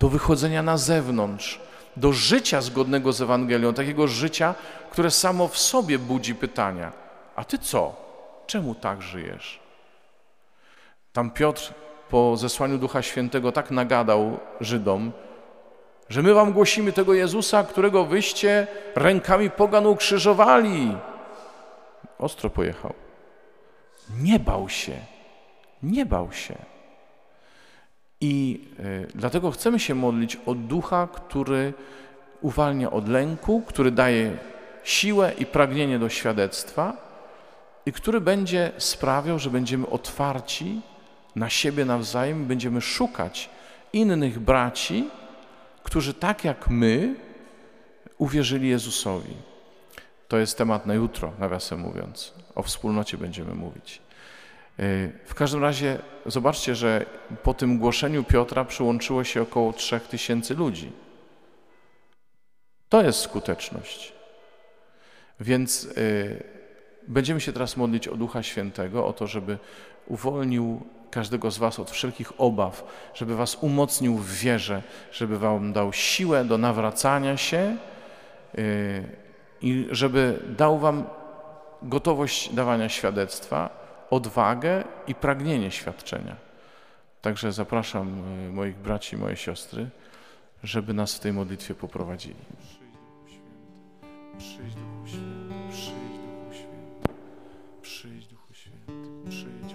do 0.00 0.08
wychodzenia 0.08 0.62
na 0.62 0.76
zewnątrz, 0.76 1.60
do 1.96 2.12
życia 2.12 2.60
zgodnego 2.60 3.12
z 3.12 3.22
Ewangelią, 3.22 3.74
takiego 3.74 4.08
życia, 4.08 4.54
które 4.90 5.10
samo 5.10 5.48
w 5.48 5.58
sobie 5.58 5.98
budzi 5.98 6.34
pytania. 6.34 6.92
A 7.40 7.44
ty 7.44 7.58
co? 7.58 7.94
Czemu 8.46 8.74
tak 8.74 9.02
żyjesz? 9.02 9.60
Tam 11.12 11.30
Piotr 11.30 11.74
po 12.10 12.36
zesłaniu 12.36 12.78
Ducha 12.78 13.02
Świętego 13.02 13.52
tak 13.52 13.70
nagadał 13.70 14.38
Żydom, 14.60 15.12
że 16.08 16.22
my 16.22 16.34
wam 16.34 16.52
głosimy 16.52 16.92
tego 16.92 17.14
Jezusa, 17.14 17.62
którego 17.62 18.04
wyście 18.04 18.66
rękami 18.94 19.50
pogan 19.50 19.86
ukrzyżowali. 19.86 20.96
Ostro 22.18 22.50
pojechał. 22.50 22.94
Nie 24.18 24.38
bał 24.38 24.68
się. 24.68 24.96
Nie 25.82 26.06
bał 26.06 26.32
się. 26.32 26.54
I 28.20 28.64
y, 28.80 29.08
dlatego 29.14 29.50
chcemy 29.50 29.80
się 29.80 29.94
modlić 29.94 30.38
o 30.46 30.54
ducha, 30.54 31.08
który 31.12 31.72
uwalnia 32.40 32.90
od 32.90 33.08
lęku, 33.08 33.62
który 33.66 33.90
daje 33.90 34.36
siłę 34.84 35.32
i 35.38 35.46
pragnienie 35.46 35.98
do 35.98 36.08
świadectwa 36.08 37.09
i 37.90 37.92
który 37.92 38.20
będzie 38.20 38.72
sprawiał, 38.78 39.38
że 39.38 39.50
będziemy 39.50 39.86
otwarci 39.88 40.80
na 41.36 41.50
siebie 41.50 41.84
nawzajem, 41.84 42.46
będziemy 42.46 42.80
szukać 42.80 43.50
innych 43.92 44.38
braci, 44.38 45.08
którzy 45.82 46.14
tak 46.14 46.44
jak 46.44 46.68
my 46.68 47.14
uwierzyli 48.18 48.68
Jezusowi. 48.68 49.34
To 50.28 50.38
jest 50.38 50.58
temat 50.58 50.86
na 50.86 50.94
jutro, 50.94 51.32
nawiasem 51.38 51.80
mówiąc. 51.80 52.34
O 52.54 52.62
wspólnocie 52.62 53.18
będziemy 53.18 53.54
mówić. 53.54 54.02
Y, 54.80 55.12
w 55.24 55.34
każdym 55.34 55.62
razie 55.62 55.98
zobaczcie, 56.26 56.74
że 56.74 57.06
po 57.42 57.54
tym 57.54 57.78
głoszeniu 57.78 58.24
Piotra 58.24 58.64
przyłączyło 58.64 59.24
się 59.24 59.42
około 59.42 59.72
trzech 59.72 60.02
tysięcy 60.02 60.54
ludzi. 60.54 60.92
To 62.88 63.02
jest 63.02 63.20
skuteczność. 63.20 64.12
Więc 65.40 65.84
y, 65.84 66.59
Będziemy 67.08 67.40
się 67.40 67.52
teraz 67.52 67.76
modlić 67.76 68.08
o 68.08 68.16
Ducha 68.16 68.42
Świętego, 68.42 69.06
o 69.06 69.12
to, 69.12 69.26
żeby 69.26 69.58
uwolnił 70.06 70.82
każdego 71.10 71.50
z 71.50 71.58
Was 71.58 71.78
od 71.78 71.90
wszelkich 71.90 72.32
obaw, 72.38 72.84
żeby 73.14 73.36
Was 73.36 73.54
umocnił 73.60 74.16
w 74.16 74.32
wierze, 74.32 74.82
żeby 75.12 75.38
Wam 75.38 75.72
dał 75.72 75.92
siłę 75.92 76.44
do 76.44 76.58
nawracania 76.58 77.36
się 77.36 77.76
yy, 78.54 78.64
i 79.62 79.86
żeby 79.90 80.38
dał 80.56 80.78
Wam 80.78 81.04
gotowość 81.82 82.54
dawania 82.54 82.88
świadectwa, 82.88 83.70
odwagę 84.10 84.84
i 85.06 85.14
pragnienie 85.14 85.70
świadczenia. 85.70 86.36
Także 87.22 87.52
zapraszam 87.52 88.22
yy, 88.46 88.52
moich 88.52 88.76
braci 88.76 89.16
moje 89.16 89.36
siostry, 89.36 89.88
żeby 90.62 90.94
nas 90.94 91.14
w 91.14 91.20
tej 91.20 91.32
modlitwie 91.32 91.74
poprowadzili. 91.74 92.34
Przyjdź, 92.60 92.74
Duchu 92.74 93.28
Święty. 93.28 94.80
Przyjdź, 95.04 95.10
Święty. 95.10 95.39
Przyjdź, 98.00 98.26
Duchu 98.26 98.54
Święty, 98.54 98.92
przyjdź. 99.28 99.74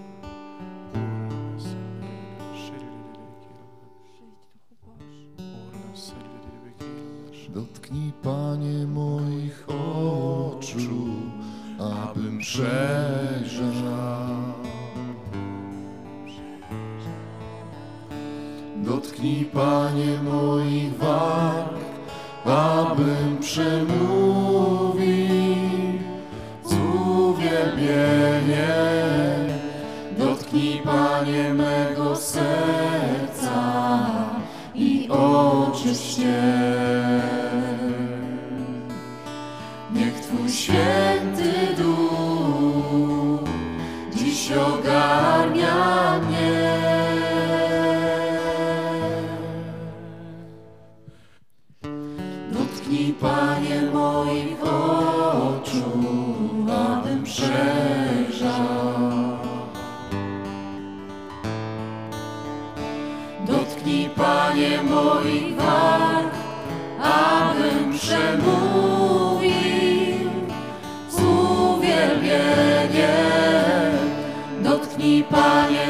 Dotknij, 7.49 8.11
Panie, 8.23 8.87
moich 8.87 9.65
oczu, 9.69 11.07
abym 11.79 12.39
przejrzał. 12.39 12.75
Dotknij, 18.75 19.45
Panie, 19.45 20.19
moich 20.23 20.97
warg, 20.97 21.73
abym 22.45 23.37
przemówił. 23.39 25.24
Ciebie 27.55 28.41
wiem. 28.47 29.47
Dotknij, 30.17 30.81
Panie, 30.83 31.53
mego 31.53 32.15
serca 32.15 33.61
i 34.75 35.09
oczyść 35.09 36.17
je. 36.17 37.21
Niech 39.93 40.19
Twój 40.19 40.49
święty 40.49 41.53
duch 41.77 43.49
dziś 44.15 44.51
ogarnie 44.51 44.84
moich 65.25 65.55
abym 67.01 67.93
przemówił 67.93 69.51
z 71.09 71.19
uwielbieniem. 71.19 72.35
Dotknij 74.63 75.23
Panie 75.23 75.87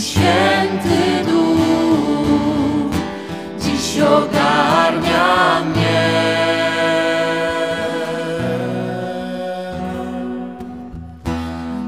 święty 0.00 1.24
duch 1.30 2.96
dziś 3.58 4.00
ogarnia 4.00 5.60
mnie. 5.64 6.24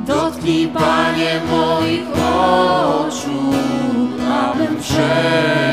Dotknij 0.07 0.69
Panie 0.69 1.41
moich 1.51 2.09
oczu, 2.13 3.53
abym 4.31 4.83
wszedł. 4.83 5.66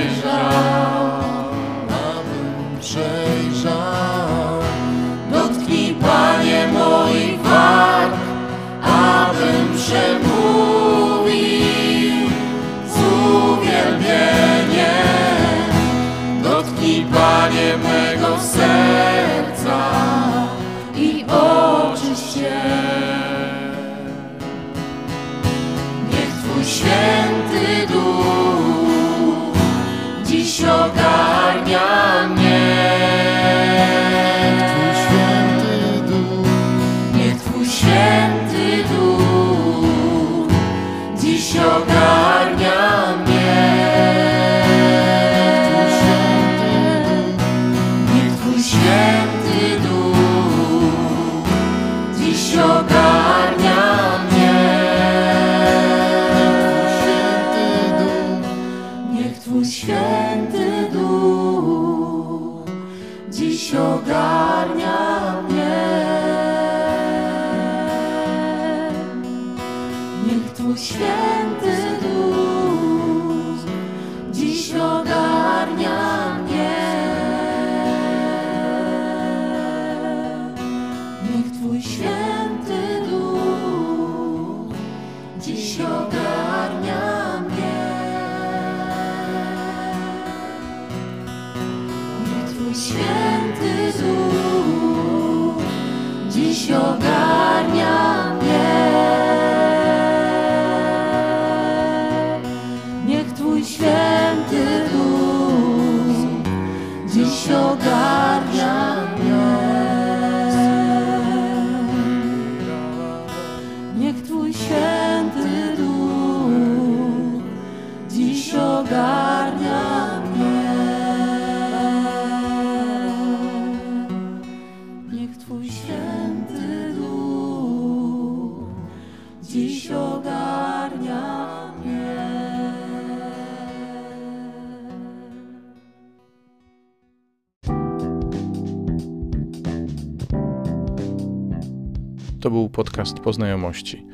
Podcast 142.74 143.20
Poznajomości. 143.20 144.06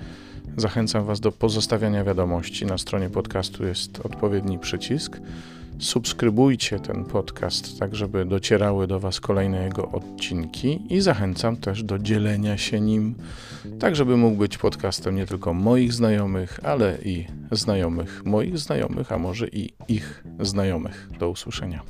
Zachęcam 0.57 1.05
Was 1.05 1.19
do 1.19 1.31
pozostawiania 1.31 2.03
wiadomości. 2.03 2.65
Na 2.65 2.77
stronie 2.77 3.09
podcastu 3.09 3.65
jest 3.65 3.99
odpowiedni 3.99 4.59
przycisk. 4.59 5.19
Subskrybujcie 5.79 6.79
ten 6.79 7.05
podcast, 7.05 7.79
tak 7.79 7.95
żeby 7.95 8.25
docierały 8.25 8.87
do 8.87 8.99
Was 8.99 9.19
kolejne 9.19 9.63
jego 9.63 9.91
odcinki 9.91 10.79
i 10.89 11.01
zachęcam 11.01 11.57
też 11.57 11.83
do 11.83 11.99
dzielenia 11.99 12.57
się 12.57 12.79
nim, 12.79 13.15
tak 13.79 13.95
żeby 13.95 14.17
mógł 14.17 14.37
być 14.37 14.57
podcastem 14.57 15.15
nie 15.15 15.25
tylko 15.25 15.53
moich 15.53 15.93
znajomych, 15.93 16.59
ale 16.63 16.97
i 17.05 17.25
znajomych 17.51 18.25
moich 18.25 18.57
znajomych, 18.57 19.11
a 19.11 19.17
może 19.17 19.47
i 19.47 19.69
ich 19.87 20.23
znajomych. 20.39 21.09
Do 21.19 21.29
usłyszenia. 21.29 21.83